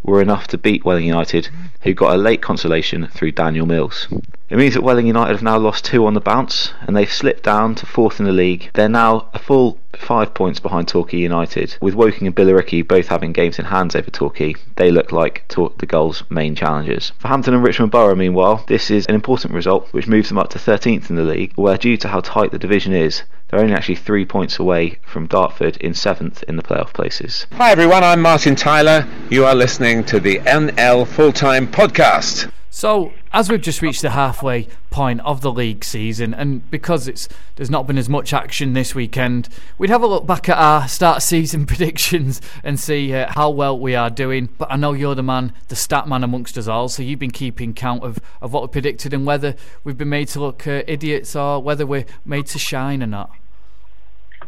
[0.03, 1.49] were enough to beat Welling United,
[1.81, 4.07] who got a late consolation through Daniel Mills.
[4.49, 7.43] It means that Welling United have now lost two on the bounce, and they've slipped
[7.43, 8.69] down to fourth in the league.
[8.73, 13.31] They're now a full five points behind Torquay United, with Woking and Billericay both having
[13.31, 14.53] games in hands over Torquay.
[14.75, 17.11] They look like Tor- the goals' main challengers.
[17.17, 20.49] For Hampton and Richmond Borough, meanwhile, this is an important result, which moves them up
[20.49, 23.23] to 13th in the league, where due to how tight the division is,
[23.55, 27.47] they're only actually three points away from Dartford in seventh in the playoff places.
[27.53, 29.07] Hi everyone, I'm Martin Tyler.
[29.29, 32.51] You are listening to the NL Full Time Podcast.
[32.69, 37.29] So, as we've just reached the halfway point of the league season, and because it's
[37.55, 40.85] there's not been as much action this weekend, we'd have a look back at our
[40.89, 44.49] start season predictions and see uh, how well we are doing.
[44.57, 47.31] But I know you're the man, the stat man amongst us all, so you've been
[47.31, 50.83] keeping count of, of what we predicted and whether we've been made to look uh,
[50.85, 53.31] idiots or whether we're made to shine or not.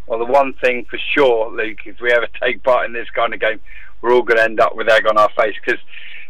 [0.07, 3.33] Well, the one thing for sure, Luke, if we ever take part in this kind
[3.33, 3.59] of game,
[4.01, 5.79] we're all going to end up with egg on our face because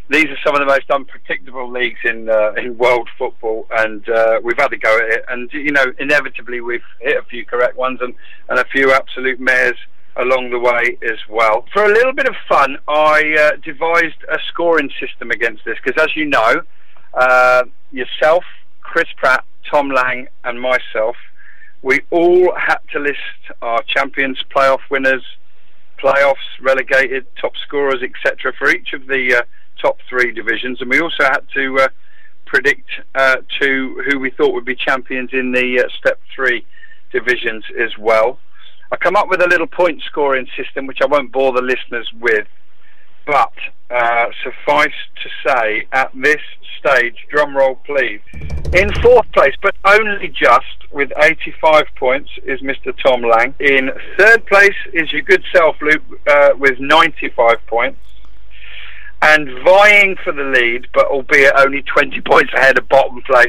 [0.09, 4.39] these are some of the most unpredictable leagues in uh, in world football, and uh,
[4.43, 5.25] we've had to go at it.
[5.27, 8.13] And you know, inevitably, we've hit a few correct ones and,
[8.49, 9.75] and a few absolute mares
[10.15, 11.65] along the way as well.
[11.73, 16.01] For a little bit of fun, I uh, devised a scoring system against this because,
[16.01, 16.61] as you know,
[17.13, 18.43] uh, yourself,
[18.81, 21.15] Chris Pratt, Tom Lang, and myself,
[21.81, 23.17] we all had to list
[23.61, 25.23] our champions, playoff winners,
[26.01, 29.41] playoffs, relegated, top scorers, etc., for each of the uh,
[29.81, 31.87] top three divisions, and we also had to uh,
[32.45, 36.65] predict uh, to who we thought would be champions in the uh, step three
[37.11, 38.39] divisions as well.
[38.91, 42.09] I come up with a little point scoring system, which I won't bore the listeners
[42.19, 42.47] with,
[43.27, 43.53] but
[43.91, 46.41] uh, suffice to say, at this
[46.79, 48.21] stage, drum roll please.
[48.73, 52.97] In fourth place, but only just with 85 points, is Mr.
[53.03, 53.53] Tom Lang.
[53.59, 57.99] In third place is your good self, Luke, uh, with 95 points
[59.21, 63.47] and vying for the lead, but albeit only 20 points ahead of bottom place,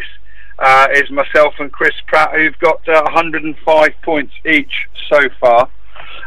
[0.58, 5.70] uh, is myself and Chris Pratt, who've got uh, 105 points each so far.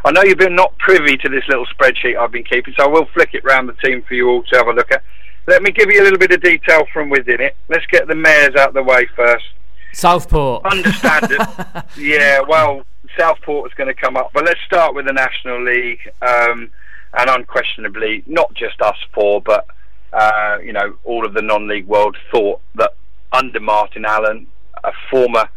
[0.04, 2.88] I know you've been not privy to this little spreadsheet I've been keeping, so I
[2.88, 5.04] will flick it round the team for you all to have a look at.
[5.48, 7.56] Let me give you a little bit of detail from within it.
[7.68, 9.46] Let's get the mares out of the way first.
[9.94, 10.66] Southport.
[10.66, 11.86] Understand it.
[11.98, 12.84] yeah, well,
[13.18, 16.70] Southport is going to come up, but let's start with the National League, um,
[17.14, 19.66] and unquestionably, not just us four, but
[20.14, 22.92] uh, you know, all of the non-league world thought that
[23.32, 24.48] under Martin Allen,
[24.84, 25.50] a former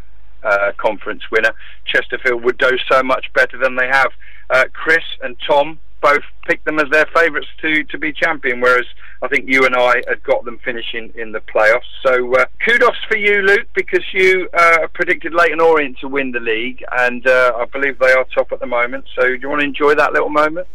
[0.42, 1.52] uh, conference winner,
[1.86, 4.10] Chesterfield would do so much better than they have.
[4.50, 8.84] Uh, Chris and Tom both picked them as their favourites to, to be champion, whereas
[9.22, 11.88] I think you and I had got them finishing in the playoffs.
[12.04, 16.40] So uh, kudos for you, Luke, because you uh, predicted Leyton Orient to win the
[16.40, 19.06] league, and uh, I believe they are top at the moment.
[19.16, 20.68] So do you want to enjoy that little moment?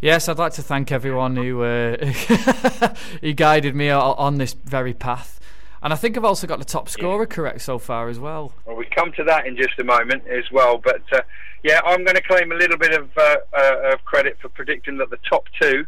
[0.00, 1.96] Yes, I'd like to thank everyone who uh,
[3.20, 5.38] who guided me on this very path.
[5.82, 7.34] And I think I've also got the top scorer yeah.
[7.34, 8.54] correct so far as well.
[8.64, 10.78] Well, we come to that in just a moment as well.
[10.78, 11.22] But uh,
[11.64, 14.98] yeah, I'm going to claim a little bit of, uh, uh, of credit for predicting
[14.98, 15.84] that the top two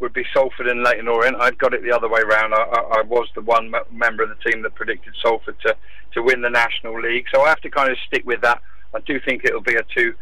[0.00, 1.36] would be Salford and Leyton Orient.
[1.40, 2.54] I'd got it the other way round.
[2.54, 5.76] I, I, I was the one member of the team that predicted Salford to,
[6.14, 7.26] to win the National League.
[7.32, 8.60] So I have to kind of stick with that.
[8.94, 10.14] I do think it'll be a two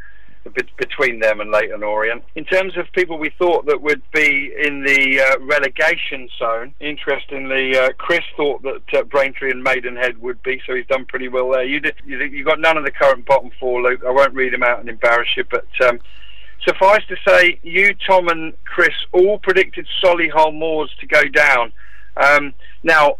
[0.79, 2.23] between them and Leyton Orient.
[2.35, 7.77] In terms of people we thought that would be in the uh, relegation zone, interestingly,
[7.77, 11.51] uh, Chris thought that uh, Braintree and Maidenhead would be, so he's done pretty well
[11.51, 11.65] there.
[11.65, 14.03] You did, you, you got none of the current bottom four, Luke.
[14.07, 16.01] I won't read them out and embarrass you, but um,
[16.67, 21.73] suffice to say, you, Tom, and Chris all predicted Solihull Moors to go down.
[22.17, 23.19] Um, now,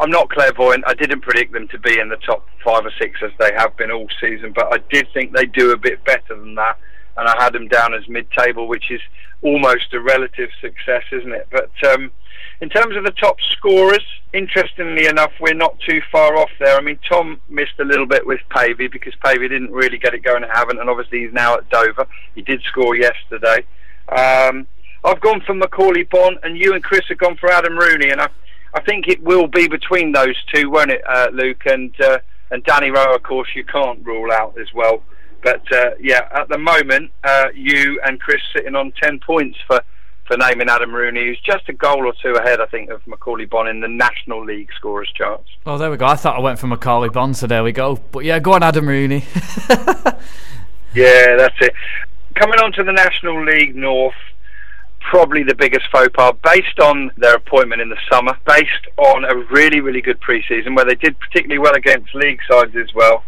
[0.00, 0.84] I'm not clairvoyant.
[0.86, 3.76] I didn't predict them to be in the top five or six as they have
[3.76, 6.78] been all season, but I did think they do a bit better than that,
[7.18, 9.00] and I had them down as mid-table, which is
[9.42, 11.48] almost a relative success, isn't it?
[11.50, 12.10] But um,
[12.62, 16.78] in terms of the top scorers, interestingly enough, we're not too far off there.
[16.78, 20.22] I mean, Tom missed a little bit with Pavey because Pavey didn't really get it
[20.22, 22.06] going at Havant, and obviously he's now at Dover.
[22.34, 23.66] He did score yesterday.
[24.08, 24.66] Um,
[25.04, 28.20] I've gone for Macauley Bonne, and you and Chris have gone for Adam Rooney, and
[28.20, 28.28] I
[28.74, 31.62] I think it will be between those two, won't it, uh, Luke?
[31.66, 32.18] And uh,
[32.50, 35.02] and Danny Rowe, of course, you can't rule out as well.
[35.42, 39.80] But uh, yeah, at the moment, uh, you and Chris sitting on ten points for,
[40.26, 43.48] for naming Adam Rooney, who's just a goal or two ahead, I think, of Macauley
[43.48, 45.48] Bonne in the National League scorers charts.
[45.64, 46.06] Oh, there we go.
[46.06, 47.98] I thought I went for Macauley Bonne, so there we go.
[48.12, 49.24] But yeah, go on, Adam Rooney.
[50.94, 51.72] yeah, that's it.
[52.34, 54.14] Coming on to the National League North,
[55.00, 59.36] probably the biggest faux pas based on their appointment in the summer, based on a
[59.50, 63.24] really, really good preseason where they did particularly well against league sides as well.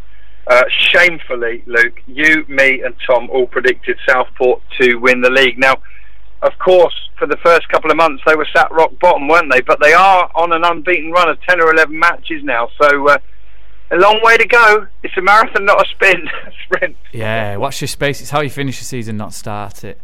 [0.46, 5.58] Uh, shamefully, Luke, you, me, and Tom all predicted Southport to win the league.
[5.58, 5.76] Now,
[6.42, 9.60] of course, for the first couple of months they were sat rock bottom, weren't they?
[9.60, 13.18] But they are on an unbeaten run of 10 or 11 matches now, so uh,
[13.92, 14.86] a long way to go.
[15.04, 16.28] It's a marathon, not a spin,
[16.64, 16.96] sprint.
[17.12, 18.20] Yeah, watch your space.
[18.20, 20.00] It's how you finish the season, not start it.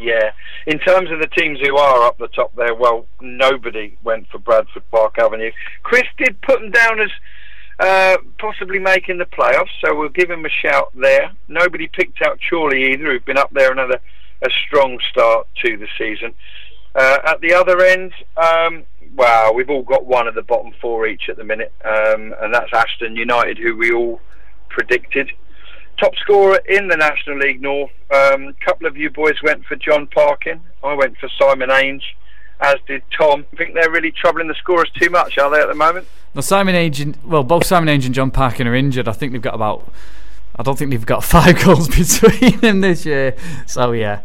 [0.00, 0.30] Yeah,
[0.66, 4.38] in terms of the teams who are up the top there, well, nobody went for
[4.38, 5.50] Bradford Park Avenue.
[5.82, 7.10] Chris did put them down as
[7.80, 11.32] uh, possibly making the playoffs, so we'll give him a shout there.
[11.48, 14.00] Nobody picked out Chorley either, who've been up there had a,
[14.66, 16.32] strong start to the season.
[16.94, 18.84] Uh, at the other end, um,
[19.14, 22.54] wow, we've all got one of the bottom four each at the minute, um, and
[22.54, 24.20] that's Ashton United, who we all
[24.70, 25.30] predicted
[26.00, 27.90] top scorer in the National League North.
[28.10, 30.60] A um, couple of you boys went for John Parkin.
[30.82, 32.02] I went for Simon Ainge,
[32.60, 33.44] as did Tom.
[33.52, 36.08] I think they're really troubling the scorers too much, are they, at the moment?
[36.34, 39.06] No, Simon Ainge, and, well, both Simon Ainge and John Parkin are injured.
[39.06, 39.92] I think they've got about,
[40.56, 43.36] I don't think they've got five goals between them this year.
[43.66, 44.20] So, yeah,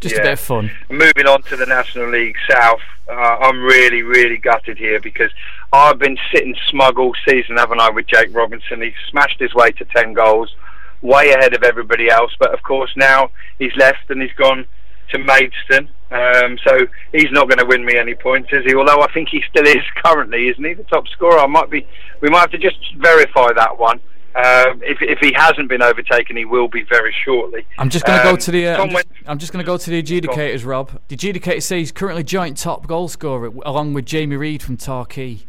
[0.00, 0.20] just yeah.
[0.22, 0.70] a bit of fun.
[0.88, 5.30] Moving on to the National League South, uh, I'm really, really gutted here because
[5.72, 8.82] I've been sitting smug all season, haven't I, with Jake Robinson?
[8.82, 10.54] He's smashed his way to 10 goals,
[11.02, 12.32] way ahead of everybody else.
[12.38, 14.66] But of course, now he's left and he's gone
[15.10, 15.90] to Maidstone.
[16.10, 18.74] Um, so he's not going to win me any points, is he?
[18.74, 20.74] Although I think he still is currently, isn't he?
[20.74, 21.38] The top scorer.
[21.38, 21.86] I might be.
[22.20, 24.00] We might have to just verify that one.
[24.32, 27.66] Um, if, if he hasn't been overtaken, he will be very shortly.
[27.78, 28.68] I'm just going to um, go to the.
[28.68, 31.00] Uh, I'm, just, I'm, just, going to go to the adjudicators, Rob.
[31.08, 35.40] The adjudicators say he's currently joint top goal scorer along with Jamie Reid from Torquay.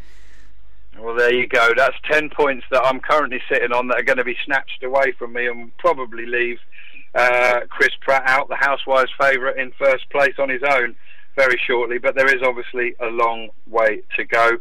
[0.99, 1.69] Well, there you go.
[1.75, 5.13] That's 10 points that I'm currently sitting on that are going to be snatched away
[5.17, 6.59] from me and probably leave
[7.15, 10.95] uh, Chris Pratt out, the Housewives' favourite, in first place on his own
[11.35, 11.97] very shortly.
[11.97, 14.51] But there is obviously a long way to go.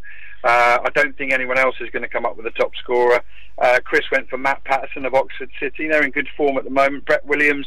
[0.43, 3.21] Uh, I don't think anyone else is going to come up with a top scorer.
[3.59, 5.89] Uh, Chris went for Matt Patterson of Oxford City.
[5.89, 7.05] They're in good form at the moment.
[7.05, 7.67] Brett Williams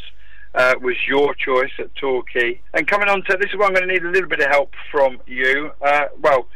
[0.55, 2.59] uh, was your choice at Torquay.
[2.73, 4.49] And coming on to this is where I'm going to need a little bit of
[4.49, 5.71] help from you.
[5.81, 6.47] Uh, well,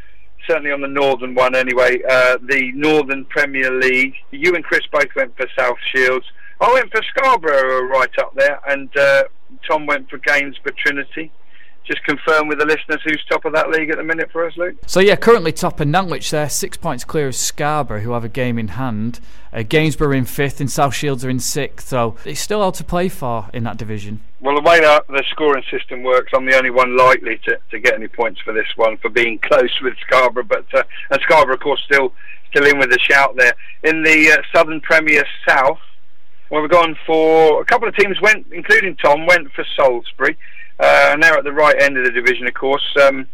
[0.47, 4.13] certainly on the northern one anyway, uh, the Northern Premier League.
[4.31, 6.25] You and Chris both went for South Shields.
[6.59, 9.25] I went for Scarborough right up there, and uh,
[9.67, 11.31] Tom went for Gainsborough Trinity
[11.87, 14.55] just confirm with the listeners who's top of that league at the minute for us,
[14.57, 14.75] Luke?
[14.85, 18.29] So, yeah, currently top of Nantwich there, six points clear of Scarborough, who have a
[18.29, 19.19] game in hand.
[19.53, 22.83] Uh, Gainsborough in fifth, and South Shields are in sixth, so it's still all to
[22.83, 24.21] play for in that division.
[24.39, 27.79] Well, the way that the scoring system works, I'm the only one likely to, to
[27.79, 31.55] get any points for this one for being close with Scarborough, but uh, and Scarborough,
[31.55, 32.13] of course, still
[32.51, 33.53] still in with a shout there.
[33.83, 35.79] In the uh, Southern Premier South,
[36.49, 40.37] well, we've gone for a couple of teams went, including Tom, went for Salisbury.
[40.79, 42.83] Uh, they're at the right end of the division, of course.
[43.01, 43.27] Um,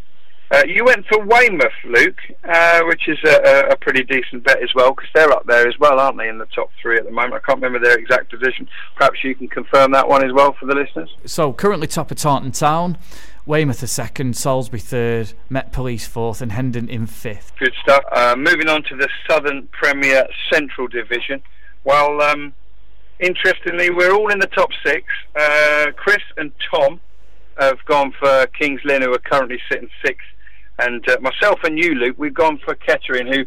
[0.51, 4.69] uh, you went for Weymouth, Luke, uh, which is a, a, pretty decent bet as
[4.75, 7.11] well, because they're up there as well, aren't they, in the top three at the
[7.11, 7.33] moment?
[7.33, 8.69] I can't remember their exact position.
[8.95, 11.09] Perhaps you can confirm that one as well for the listeners.
[11.25, 12.99] So, currently top of Taunton Town,
[13.47, 17.53] Weymouth a second, Salisbury third, Met Police fourth, and Hendon in fifth.
[17.57, 18.03] Good stuff.
[18.11, 21.41] Uh, moving on to the Southern Premier Central Division.
[21.83, 22.53] Well, um,
[23.19, 25.05] interestingly, we're all in the top six.
[25.35, 26.99] Uh, Chris and Tom
[27.57, 30.27] have gone for Kings Lynn, who are currently sitting sixth,
[30.79, 33.45] and uh, myself and you, Luke, we've gone for Kettering, who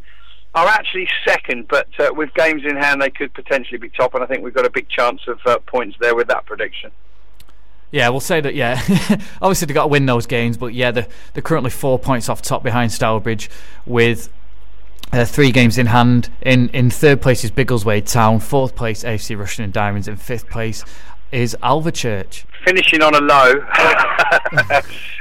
[0.55, 4.23] are actually second, but uh, with games in hand, they could potentially be top, and
[4.23, 6.91] I think we've got a big chance of uh, points there with that prediction.
[7.91, 8.55] Yeah, we'll say that.
[8.55, 8.81] Yeah,
[9.43, 12.43] obviously they've got to win those games, but yeah, they're, they're currently four points off
[12.43, 13.51] top behind Stourbridge
[13.85, 14.29] with
[15.13, 16.31] uh, three games in hand.
[16.43, 18.41] In in third place is Biggleswade Town.
[18.41, 20.09] Fourth place AFC Rushden and Diamonds.
[20.09, 20.85] In fifth place
[21.33, 22.45] is Alvechurch.
[22.65, 23.53] Finishing on a low,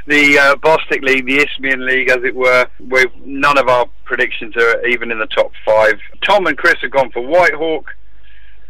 [0.07, 4.55] the uh, Bostik League, the Isthmian League, as it were, with none of our predictions
[4.57, 5.93] are even in the top five.
[6.23, 7.85] Tom and Chris have gone for Whitehawk,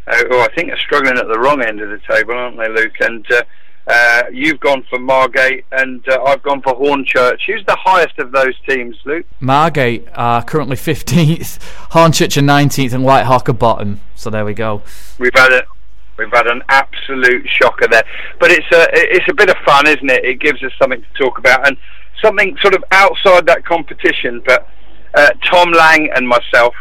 [0.06, 2.68] uh, who I think are struggling at the wrong end of the table, aren't they,
[2.68, 2.94] Luke?
[3.00, 3.42] And uh,
[3.86, 7.40] uh, you've gone for Margate, and uh, I've gone for Hornchurch.
[7.46, 9.26] Who's the highest of those teams, Luke?
[9.40, 11.58] Margate are currently 15th,
[11.90, 14.00] Hornchurch are 19th, and Whitehawk are bottom.
[14.16, 14.82] So there we go.
[15.18, 15.64] We've had it.
[16.18, 18.04] We've had an absolute shocker there,
[18.40, 20.24] but it's a it's a bit of fun, isn't it?
[20.24, 21.76] It gives us something to talk about and
[22.22, 24.42] something sort of outside that competition.
[24.46, 24.68] But
[25.14, 26.74] uh, Tom Lang and myself,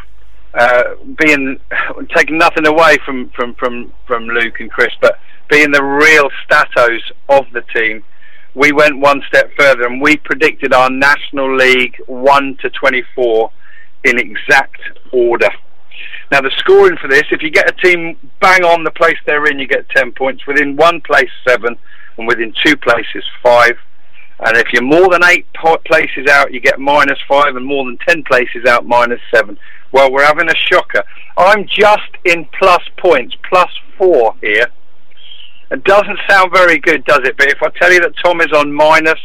[0.54, 1.60] uh, being
[2.16, 5.20] taking nothing away from, from, from, from Luke and Chris, but
[5.50, 8.04] being the real statos of the team,
[8.56, 13.52] we went one step further and we predicted our National League one to twenty four
[14.06, 14.80] in exact
[15.12, 15.50] order.
[16.32, 19.46] Now, the scoring for this, if you get a team bang on the place they're
[19.46, 20.46] in, you get 10 points.
[20.48, 21.78] Within one place, seven.
[22.18, 23.78] And within two places, five.
[24.40, 25.46] And if you're more than eight
[25.86, 27.56] places out, you get minus five.
[27.56, 29.58] And more than 10 places out, minus seven.
[29.92, 31.04] Well, we're having a shocker.
[31.38, 34.68] I'm just in plus points, plus four here.
[35.72, 37.38] It doesn't sound very good, does it?
[37.38, 39.20] But if I tell you that Tom is on minus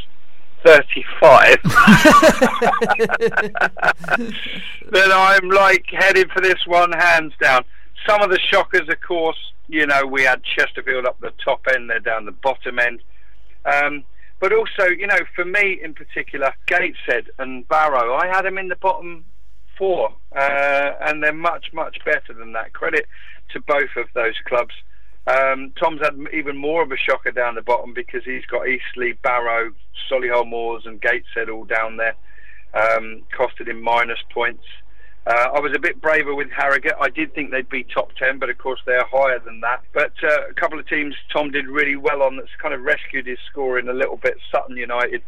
[0.64, 1.56] 35,
[4.90, 7.64] then I'm like headed for this one hands down.
[8.08, 11.88] Some of the shockers, of course, you know, we had Chesterfield up the top end,
[11.88, 13.00] they're down the bottom end.
[13.64, 14.04] Um,
[14.40, 18.68] but also, you know, for me in particular, Gateshead and Barrow, I had them in
[18.68, 19.24] the bottom
[19.76, 22.72] four, uh, and they're much, much better than that.
[22.72, 23.06] Credit
[23.52, 24.74] to both of those clubs.
[25.30, 29.14] Um, Tom's had even more of a shocker down the bottom because he's got Eastleigh,
[29.22, 29.72] Barrow,
[30.10, 32.16] Solihull Moors, and Gateshead all down there,
[32.74, 34.64] um, costed him minus points.
[35.26, 36.94] Uh, I was a bit braver with Harrogate.
[37.00, 39.82] I did think they'd be top 10, but of course they're higher than that.
[39.92, 43.26] But uh, a couple of teams Tom did really well on that's kind of rescued
[43.26, 44.38] his scoring a little bit.
[44.50, 45.22] Sutton United,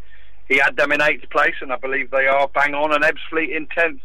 [0.48, 3.54] he had them in eighth place, and I believe they are bang on, and Ebbsfleet
[3.54, 4.00] in 10th.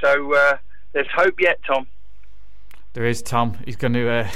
[0.00, 0.58] So uh,
[0.92, 1.88] there's hope yet, Tom.
[2.92, 3.56] There is, Tom.
[3.64, 4.28] He's going to.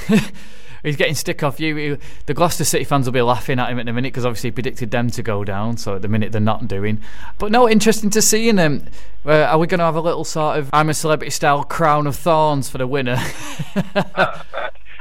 [0.85, 1.99] He's getting stick off you.
[2.27, 4.53] The Gloucester City fans will be laughing at him at the minute because obviously he
[4.53, 5.79] predicted them to go down.
[5.79, 7.01] So at the minute they're not doing.
[7.39, 8.87] But no, interesting to see them.
[9.25, 12.07] Uh, are we going to have a little sort of I'm a celebrity style crown
[12.07, 13.17] of thorns for the winner?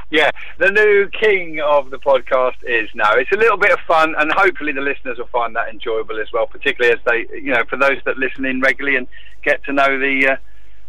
[0.10, 3.12] yeah, the new king of the podcast is now.
[3.16, 6.32] It's a little bit of fun, and hopefully the listeners will find that enjoyable as
[6.32, 6.48] well.
[6.48, 9.08] Particularly as they, you know, for those that listen in regularly and
[9.44, 10.30] get to know the.
[10.32, 10.36] Uh,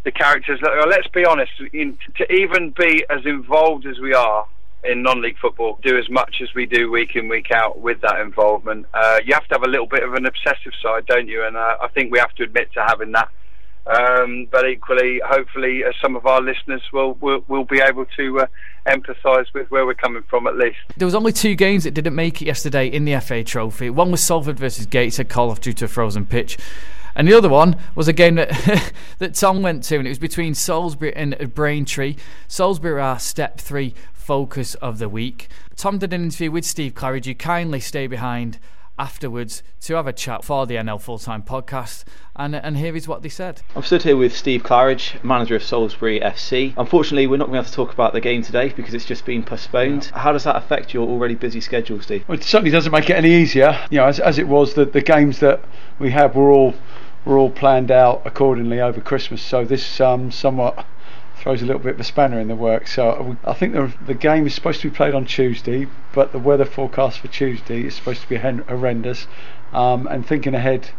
[0.05, 0.59] the characters.
[0.61, 1.51] Let's be honest.
[1.73, 4.45] In, to even be as involved as we are
[4.87, 8.19] in non-league football do as much as we do week in week out with that
[8.19, 8.85] involvement.
[8.93, 11.45] Uh, you have to have a little bit of an obsessive side, don't you?
[11.45, 13.29] And uh, I think we have to admit to having that.
[13.87, 18.39] Um, but equally, hopefully, uh, some of our listeners will will, will be able to
[18.39, 18.47] uh,
[18.87, 20.77] empathise with where we're coming from at least.
[20.97, 23.91] There was only two games that didn't make it yesterday in the FA Trophy.
[23.91, 26.57] One was Salford versus Gateshead, call off due to a frozen pitch.
[27.15, 30.19] And the other one was a game that that Tom went to, and it was
[30.19, 32.15] between Salisbury and Braintree.
[32.47, 33.93] Salisbury are step three
[34.25, 35.47] focus of the week.
[35.75, 37.27] Tom did an interview with Steve Claridge.
[37.27, 38.57] You kindly stay behind
[38.97, 42.05] afterwards to have a chat for the NL Full Time podcast.
[42.35, 43.61] And, and here is what they said.
[43.75, 46.73] I'm stood here with Steve Claridge, manager of Salisbury FC.
[46.75, 49.25] Unfortunately, we're not going to have to talk about the game today because it's just
[49.25, 50.05] been postponed.
[50.05, 52.27] How does that affect your already busy schedule, Steve?
[52.27, 53.79] Well, it certainly doesn't make it any easier.
[53.91, 55.63] You know, as, as it was, the, the games that
[55.99, 56.73] we had were all
[57.25, 59.41] were all planned out accordingly over Christmas.
[59.41, 60.85] So this um, somewhat
[61.45, 62.93] throws a little bit of a spanner in the works.
[62.95, 66.39] So I think the, the game is supposed to be played on Tuesday, but the
[66.39, 69.27] weather forecast for Tuesday is supposed to be horrendous.
[69.71, 70.89] Um, and thinking ahead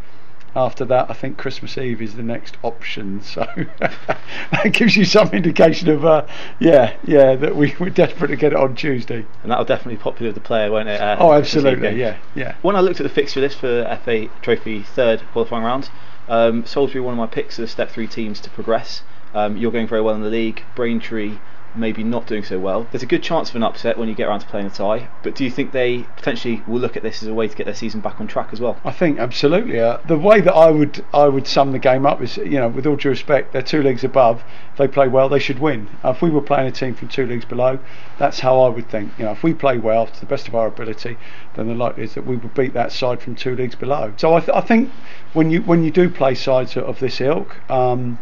[0.55, 3.23] after that, I think Christmas Eve is the next option.
[3.25, 3.45] So
[3.81, 6.29] that gives you some indication of, uh,
[6.61, 9.27] yeah, yeah, that we, we're desperate to get it on Tuesday.
[9.43, 11.01] And that'll definitely be popular with the player, won't it?
[11.01, 12.55] Uh, oh, absolutely, yeah, yeah.
[12.63, 15.91] When I looked at the fixture list for FA Trophy third qualifying round,
[16.29, 19.03] um, Salisbury one of my picks of the step three teams to progress.
[19.37, 20.65] Um, you're going very well in the league.
[20.75, 21.39] Braintree
[21.77, 22.87] maybe not doing so well.
[22.91, 25.09] There's a good chance of an upset when you get around to playing a tie.
[25.23, 27.67] But do you think they potentially will look at this as a way to get
[27.67, 28.79] their season back on track as well?
[28.85, 29.79] I think absolutely.
[29.79, 32.69] Uh, the way that I would I would sum the game up is, you know,
[32.69, 34.43] with all due respect, they're two leagues above.
[34.73, 35.89] If they play well, they should win.
[36.05, 37.79] Uh, if we were playing a team from two leagues below,
[38.19, 39.13] that's how I would think.
[39.19, 41.19] You know, if we play well to the best of our ability,
[41.55, 44.13] then the likelihood is that we would beat that side from two leagues below.
[44.17, 44.91] So I, th- I think
[45.35, 47.71] when you when you do play sides of this ilk.
[47.71, 48.19] Um,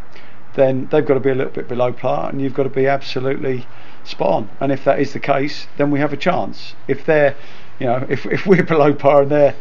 [0.54, 2.86] then they've got to be a little bit below par, and you've got to be
[2.86, 3.66] absolutely
[4.04, 4.50] spot on.
[4.60, 6.74] And if that is the case, then we have a chance.
[6.88, 7.36] If they're,
[7.78, 9.54] you know, if if we're below par and they're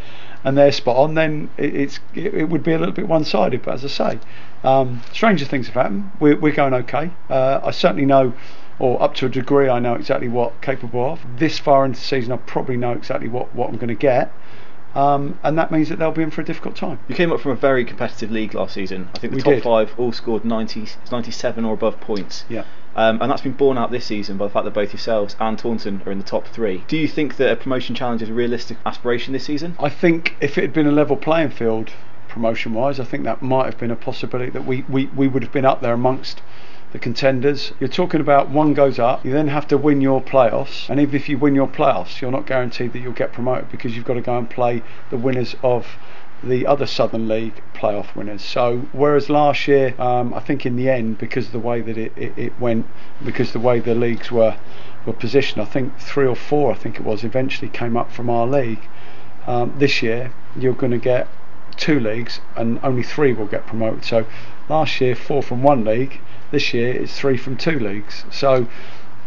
[0.44, 3.64] and they're spot on, then it, it's it, it, would be a little bit one-sided.
[3.64, 4.20] But as I say,
[4.64, 6.12] um, stranger things have happened.
[6.20, 7.12] We're we're going okay.
[7.30, 8.34] Uh, I certainly know.
[8.80, 11.22] Or up to a degree, I know exactly what capable of.
[11.38, 14.34] This far into the season, I probably know exactly what, what I'm going to get.
[14.96, 17.00] Um, and that means that they'll be in for a difficult time.
[17.08, 19.10] You came up from a very competitive league last season.
[19.16, 19.64] I think the we top did.
[19.64, 22.46] five all scored 90, 97 or above points.
[22.48, 22.66] Yeah.
[22.96, 25.58] Um, and that's been borne out this season by the fact that both yourselves and
[25.58, 26.84] Taunton are in the top three.
[26.88, 29.76] Do you think that a promotion challenge is a realistic aspiration this season?
[29.80, 31.92] I think if it had been a level playing field,
[32.28, 35.42] promotion wise, I think that might have been a possibility that we, we, we would
[35.42, 36.42] have been up there amongst
[36.94, 37.74] the contenders.
[37.80, 41.16] You're talking about one goes up, you then have to win your playoffs, and even
[41.16, 44.14] if you win your playoffs, you're not guaranteed that you'll get promoted because you've got
[44.14, 45.88] to go and play the winners of
[46.44, 48.44] the other Southern League playoff winners.
[48.44, 51.98] So whereas last year, um, I think in the end, because of the way that
[51.98, 52.86] it, it, it went,
[53.26, 54.56] because the way the leagues were
[55.06, 58.30] were positioned, I think three or four, I think it was, eventually came up from
[58.30, 58.88] our league.
[59.48, 61.28] Um, this year, you're going to get
[61.76, 64.06] two leagues, and only three will get promoted.
[64.06, 64.26] So
[64.70, 66.22] last year, four from one league.
[66.54, 68.26] This year, it's three from two leagues.
[68.30, 68.68] So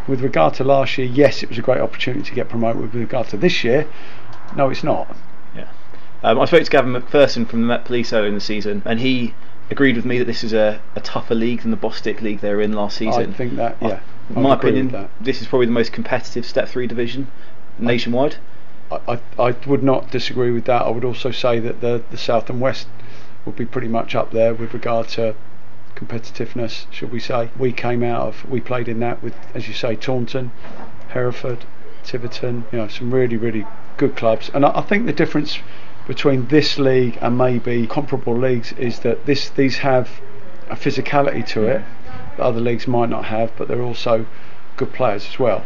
[0.07, 2.81] with regard to last year, yes, it was a great opportunity to get promoted.
[2.81, 3.89] With regard to this year,
[4.55, 5.17] no, it's not.
[5.53, 5.67] Yeah.
[6.23, 9.01] Um, I spoke to Gavin McPherson from the Met Police earlier in the season, and
[9.01, 9.35] he
[9.73, 12.55] agreed with me that this is a, a tougher league than the Bostik League they
[12.55, 13.31] were in last season.
[13.31, 13.99] I think that, yeah.
[14.31, 17.27] I'd my opinion, this is probably the most competitive Step 3 division
[17.77, 18.37] nationwide.
[18.93, 20.83] I, I, I would not disagree with that.
[20.83, 22.87] I would also say that the, the South and West
[23.45, 25.35] would be pretty much up there with regard to
[25.97, 27.51] competitiveness, should we say.
[27.59, 30.53] We came out of, we played in that with, as you say, Taunton,
[31.09, 31.65] Hereford,
[32.05, 33.67] Tiverton, you know, some really, really
[33.97, 34.51] good clubs.
[34.55, 35.59] And I, I think the difference
[36.07, 40.09] between this league and maybe comparable leagues is that this these have
[40.71, 41.83] a physicality to it
[42.37, 44.27] that other leagues might not have, but they're also
[44.77, 45.65] good players as well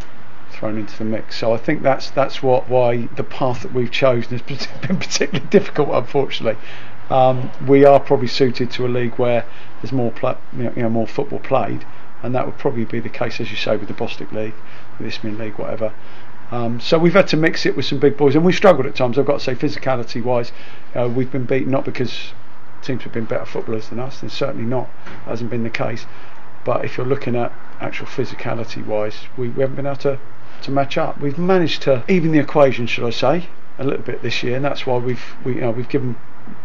[0.50, 1.36] thrown into the mix.
[1.36, 4.42] So I think that's that's what why the path that we've chosen has
[4.86, 6.60] been particularly difficult, unfortunately.
[7.10, 9.44] Um, we are probably suited to a league where
[9.82, 11.84] there's more you, know, you know more football played,
[12.22, 14.54] and that would probably be the case, as you say, with the Bostik League,
[14.98, 15.92] with the Isthmian League, whatever.
[16.52, 18.94] Um, so we've had to mix it with some big boys, and we've struggled at
[18.94, 19.18] times.
[19.18, 20.52] I've got to say, physicality wise,
[20.94, 22.32] uh, we've been beaten not because
[22.82, 24.22] teams have been better footballers than us.
[24.22, 24.88] And certainly not
[25.24, 26.06] hasn't been the case.
[26.64, 30.18] But if you're looking at actual physicality wise, we, we haven't been able to,
[30.62, 31.20] to match up.
[31.20, 33.48] We've managed to even the equation, should I say,
[33.78, 36.16] a little bit this year, and that's why we've we, you know we've given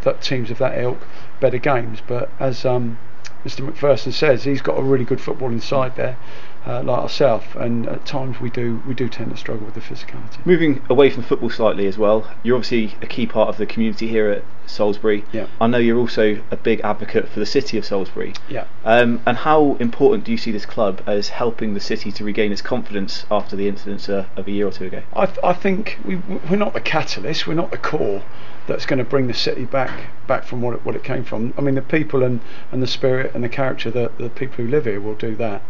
[0.06, 1.06] that teams of that ilk
[1.40, 2.00] better games.
[2.08, 2.98] But as um,
[3.44, 3.70] Mr.
[3.70, 6.18] McPherson says, he's got a really good footballing side there,
[6.66, 9.82] uh, like ourselves, and at times we do we do tend to struggle with the
[9.82, 10.44] physicality.
[10.46, 14.08] Moving away from football slightly as well, you're obviously a key part of the community
[14.08, 15.24] here at Salisbury.
[15.32, 15.48] Yeah.
[15.62, 18.34] I know you're also a big advocate for the city of Salisbury.
[18.50, 18.66] Yeah.
[18.84, 22.52] Um, and how important do you see this club as helping the city to regain
[22.52, 25.04] its confidence after the incidents uh, of a year or two ago?
[25.14, 28.24] I, th- I think we, we're not the catalyst, we're not the core
[28.68, 31.54] that's going to bring the city back back from what it, what it came from.
[31.58, 32.42] I mean, the people and,
[32.72, 35.62] and the spirit and the character that the people who live here will do that.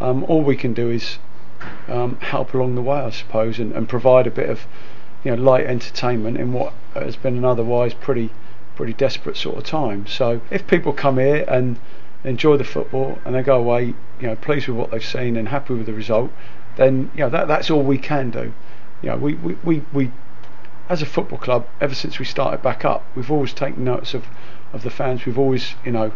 [0.00, 1.18] Um, all we can do is
[1.88, 4.66] um, help along the way, I suppose, and, and provide a bit of
[5.24, 8.30] you know light entertainment in what has been an otherwise pretty
[8.74, 10.06] pretty desperate sort of time.
[10.06, 11.78] So if people come here and
[12.24, 15.48] enjoy the football and they go away, you know, pleased with what they've seen and
[15.48, 16.30] happy with the result,
[16.76, 18.52] then you know that that's all we can do.
[19.02, 20.10] You know, we we, we, we
[20.88, 24.26] as a football club, ever since we started back up, we've always taken notice of,
[24.72, 25.24] of the fans.
[25.24, 26.12] We've always, you know,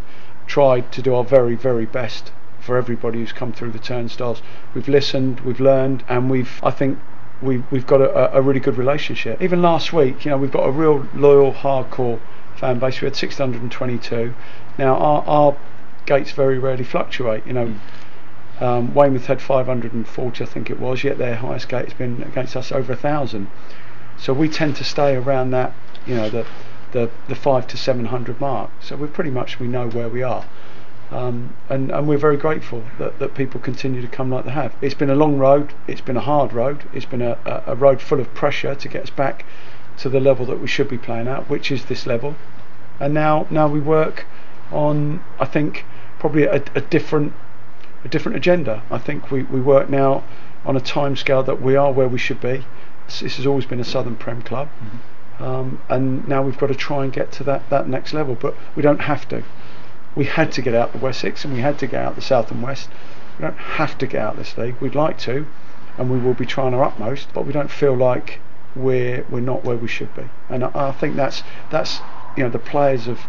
[0.47, 2.33] tried to do our very, very best
[2.67, 4.43] for everybody who's come through the turnstiles.
[4.75, 6.99] We've listened, we've learned, and we've, I think,
[7.41, 9.41] we, we've got a, a really good relationship.
[9.41, 12.19] Even last week, you know, we've got a real loyal, hardcore
[12.57, 13.01] fan base.
[13.01, 14.35] We had 622.
[14.79, 15.57] Now, our, our
[16.07, 17.47] gates very rarely fluctuate.
[17.47, 17.75] You know,
[18.61, 22.57] um, Weymouth had 540, I think it was, yet their highest gate has been against
[22.57, 23.49] us over a thousand.
[24.19, 25.73] So we tend to stay around that,
[26.07, 26.47] you know, the
[26.93, 28.71] the, the five to 700 mark.
[28.81, 30.47] So we're pretty much we know where we are.
[31.11, 34.75] Um, and, and we're very grateful that, that people continue to come like they have.
[34.81, 37.75] It's been a long road, it's been a hard road, it's been a, a, a
[37.77, 39.45] road full of pressure to get us back
[39.99, 42.35] to the level that we should be playing at, which is this level.
[42.99, 44.27] And now now we work
[44.73, 45.85] on I think
[46.19, 47.33] probably a, a different
[48.05, 48.83] a different agenda.
[48.91, 50.25] I think we, we work now
[50.65, 52.65] on a time scale that we are where we should be.
[53.07, 55.45] This has always been a Southern Prem club, mm-hmm.
[55.45, 58.35] um, and now we've got to try and get to that, that next level.
[58.35, 59.45] But we don't have to.
[60.17, 62.51] We had to get out the Wessex, and we had to get out the South
[62.51, 62.89] and West.
[63.39, 64.77] We don't have to get out this league.
[64.81, 65.47] We'd like to,
[65.99, 67.29] and we will be trying our utmost.
[67.33, 68.41] But we don't feel like
[68.75, 70.29] we're we're not where we should be.
[70.49, 72.01] And I, I think that's that's
[72.37, 73.21] you know the players have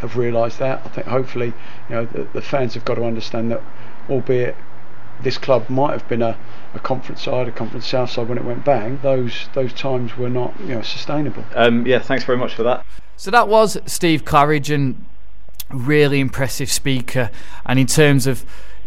[0.00, 0.82] have realised that.
[0.84, 1.52] I think hopefully
[1.88, 3.62] you know the, the fans have got to understand that
[4.08, 4.56] albeit
[5.22, 6.36] this club might have been a,
[6.74, 10.28] a conference side, a conference south side when it went bang, those those times were
[10.28, 11.44] not you know sustainable.
[11.54, 12.84] Um, yeah, thanks very much for that.
[13.16, 15.06] So that was Steve Claridge, and
[15.70, 17.30] really impressive speaker.
[17.64, 18.44] And in terms of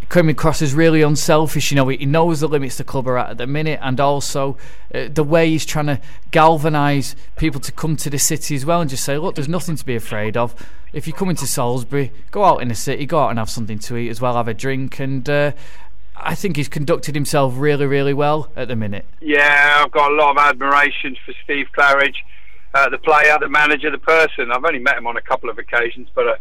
[0.09, 1.71] coming across as really unselfish.
[1.71, 4.57] You know, he knows the limits the club are at at the minute, and also
[4.93, 6.01] uh, the way he's trying to
[6.32, 9.75] galvanise people to come to the city as well, and just say, look, there's nothing
[9.75, 10.55] to be afraid of.
[10.91, 13.77] If you come into Salisbury, go out in the city, go out and have something
[13.80, 15.30] to eat as well, have a drink, and.
[15.30, 15.51] Uh,
[16.21, 19.05] I think he's conducted himself really, really well at the minute.
[19.21, 22.17] Yeah, I've got a lot of admiration for Steve Claridge,
[22.73, 24.51] uh, the player, the manager, the person.
[24.51, 26.36] I've only met him on a couple of occasions, but uh,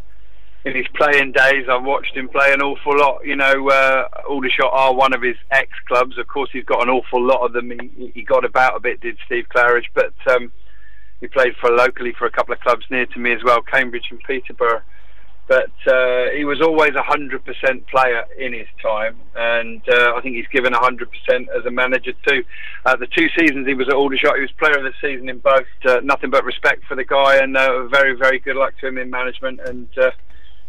[0.68, 3.24] in his playing days, I've watched him play an awful lot.
[3.24, 6.18] You know, uh, Aldershot are one of his ex clubs.
[6.18, 7.70] Of course, he's got an awful lot of them.
[7.70, 10.52] He, he got about a bit, did Steve Claridge, but um,
[11.20, 14.08] he played for locally for a couple of clubs near to me as well, Cambridge
[14.10, 14.82] and Peterborough.
[15.48, 20.20] But uh, he was always a hundred percent player in his time, and uh, I
[20.20, 22.44] think he's given a hundred percent as a manager too.
[22.84, 25.38] Uh, the two seasons he was at Aldershot, he was player of the season in
[25.38, 25.64] both.
[25.86, 28.98] Uh, nothing but respect for the guy, and uh, very, very good luck to him
[28.98, 29.58] in management.
[29.64, 30.10] And uh,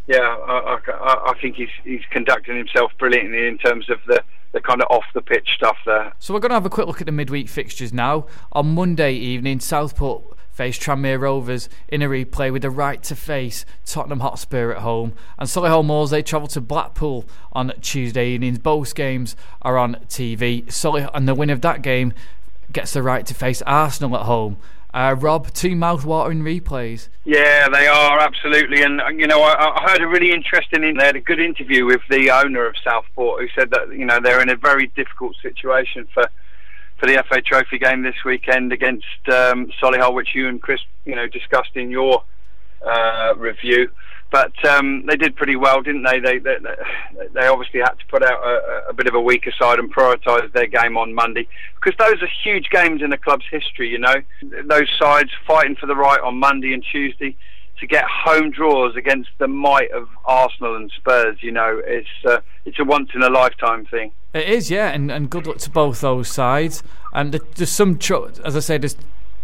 [0.09, 4.59] yeah, I, I, I think he's he's conducting himself brilliantly in terms of the the
[4.59, 6.11] kind of off the pitch stuff there.
[6.17, 8.25] So we're going to have a quick look at the midweek fixtures now.
[8.51, 13.65] On Monday evening, Southport face Tranmere Rovers in a replay with the right to face
[13.85, 15.13] Tottenham Hotspur at home.
[15.37, 18.57] And Solihull Moors, they travel to Blackpool on Tuesday evenings.
[18.57, 20.65] Both games are on TV.
[20.65, 22.13] Solihull, and the win of that game
[22.71, 24.57] gets the right to face Arsenal at home.
[24.91, 27.09] Uh, Rob, two mouth-watering replays.
[27.23, 30.83] Yeah, they are absolutely, and you know, I, I heard a really interesting.
[30.83, 34.05] In, they had a good interview with the owner of Southport, who said that you
[34.05, 36.27] know they're in a very difficult situation for
[36.99, 41.15] for the FA Trophy game this weekend against um, Solihull, which you and Chris, you
[41.15, 42.23] know, discussed in your
[42.85, 43.89] uh, review.
[44.31, 46.19] But um, they did pretty well, didn't they?
[46.19, 46.57] They, they?
[47.33, 50.51] they obviously had to put out a, a bit of a weaker side and prioritise
[50.53, 53.89] their game on Monday because those are huge games in the club's history.
[53.89, 54.15] You know,
[54.65, 57.35] those sides fighting for the right on Monday and Tuesday
[57.79, 61.37] to get home draws against the might of Arsenal and Spurs.
[61.41, 64.11] You know, it's uh, it's a once in a lifetime thing.
[64.33, 66.83] It is, yeah, and, and good luck to both those sides.
[67.13, 67.97] And there's some,
[68.45, 68.95] as I said, there's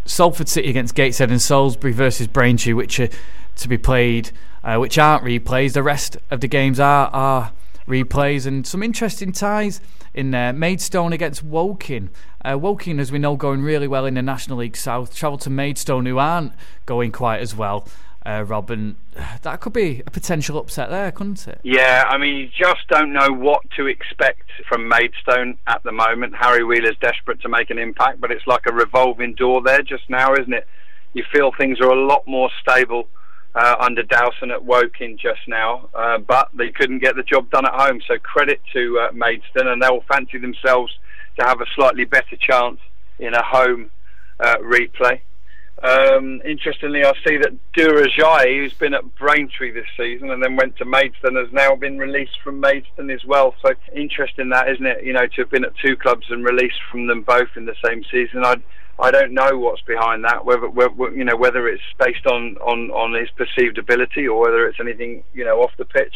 [0.06, 3.10] Salford City against Gateshead and Salisbury versus Braintree, which are
[3.56, 4.32] to be played
[4.66, 5.74] uh, which aren't replays.
[5.74, 7.54] The rest of the games are are
[7.88, 9.80] replays and some interesting ties
[10.14, 10.52] in there.
[10.52, 12.10] Maidstone against Woking.
[12.44, 15.16] Uh, Woking, as we know, going really well in the National League South.
[15.16, 16.54] Travel to Maidstone, who aren't
[16.88, 17.88] going quite as well.
[18.26, 18.96] Uh, Robin,
[19.44, 21.60] that could be a potential upset there, couldn't it?
[21.62, 26.34] Yeah, I mean, you just don't know what to expect from Maidstone at the moment.
[26.36, 30.10] Harry Wheeler's desperate to make an impact, but it's like a revolving door there just
[30.10, 30.68] now, isn't it?
[31.14, 33.08] You feel things are a lot more stable
[33.56, 37.66] uh, under Dowson at Woking just now, uh, but they couldn't get the job done
[37.66, 38.02] at home.
[38.08, 40.94] So credit to uh, Maidstone, and they'll fancy themselves
[41.40, 42.80] to have a slightly better chance
[43.18, 43.90] in a home
[44.40, 45.22] uh, replay.
[45.84, 50.78] Um, interestingly, I see that Durajai, who's been at Braintree this season and then went
[50.78, 53.54] to Maidstone, has now been released from Maidstone as well.
[53.62, 55.04] So interesting that, isn't it?
[55.04, 57.76] You know, to have been at two clubs and released from them both in the
[57.86, 58.44] same season.
[58.46, 58.64] I'd
[59.00, 60.46] I don't know what's behind that.
[60.46, 64.68] Whether, whether you know whether it's based on, on, on his perceived ability or whether
[64.68, 66.14] it's anything you know off the pitch.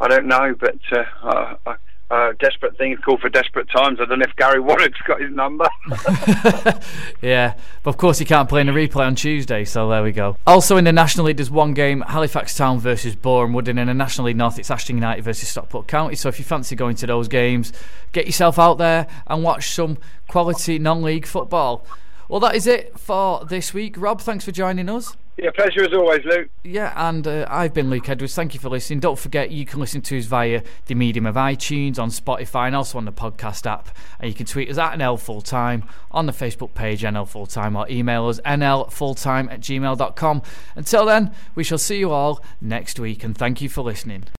[0.00, 1.76] I don't know, but uh, I,
[2.08, 3.98] uh, desperate things call for desperate times.
[4.00, 5.68] I don't know if Gary Warnock's got his number.
[7.20, 10.12] yeah, but of course he can't play in the replay on Tuesday, so there we
[10.12, 10.36] go.
[10.46, 13.88] Also in the National League, there's one game Halifax Town versus Boreham Wood, and in
[13.88, 16.14] the National League North, it's Ashton United versus Stockport County.
[16.14, 17.72] So if you fancy going to those games,
[18.12, 19.98] get yourself out there and watch some
[20.28, 21.84] quality non league football.
[22.28, 23.94] Well, that is it for this week.
[23.96, 25.16] Rob, thanks for joining us.
[25.36, 26.48] Yeah, pleasure as always, Luke.
[26.64, 28.34] Yeah, and uh, I've been Luke Edwards.
[28.34, 29.00] Thank you for listening.
[29.00, 32.74] Don't forget you can listen to us via the medium of iTunes, on Spotify, and
[32.74, 33.94] also on the podcast app.
[34.18, 37.86] And you can tweet us at NL Fulltime on the Facebook page NL Fulltime or
[37.90, 40.42] email us nlfulltime at gmail.com.
[40.74, 44.24] Until then, we shall see you all next week, and thank you for listening.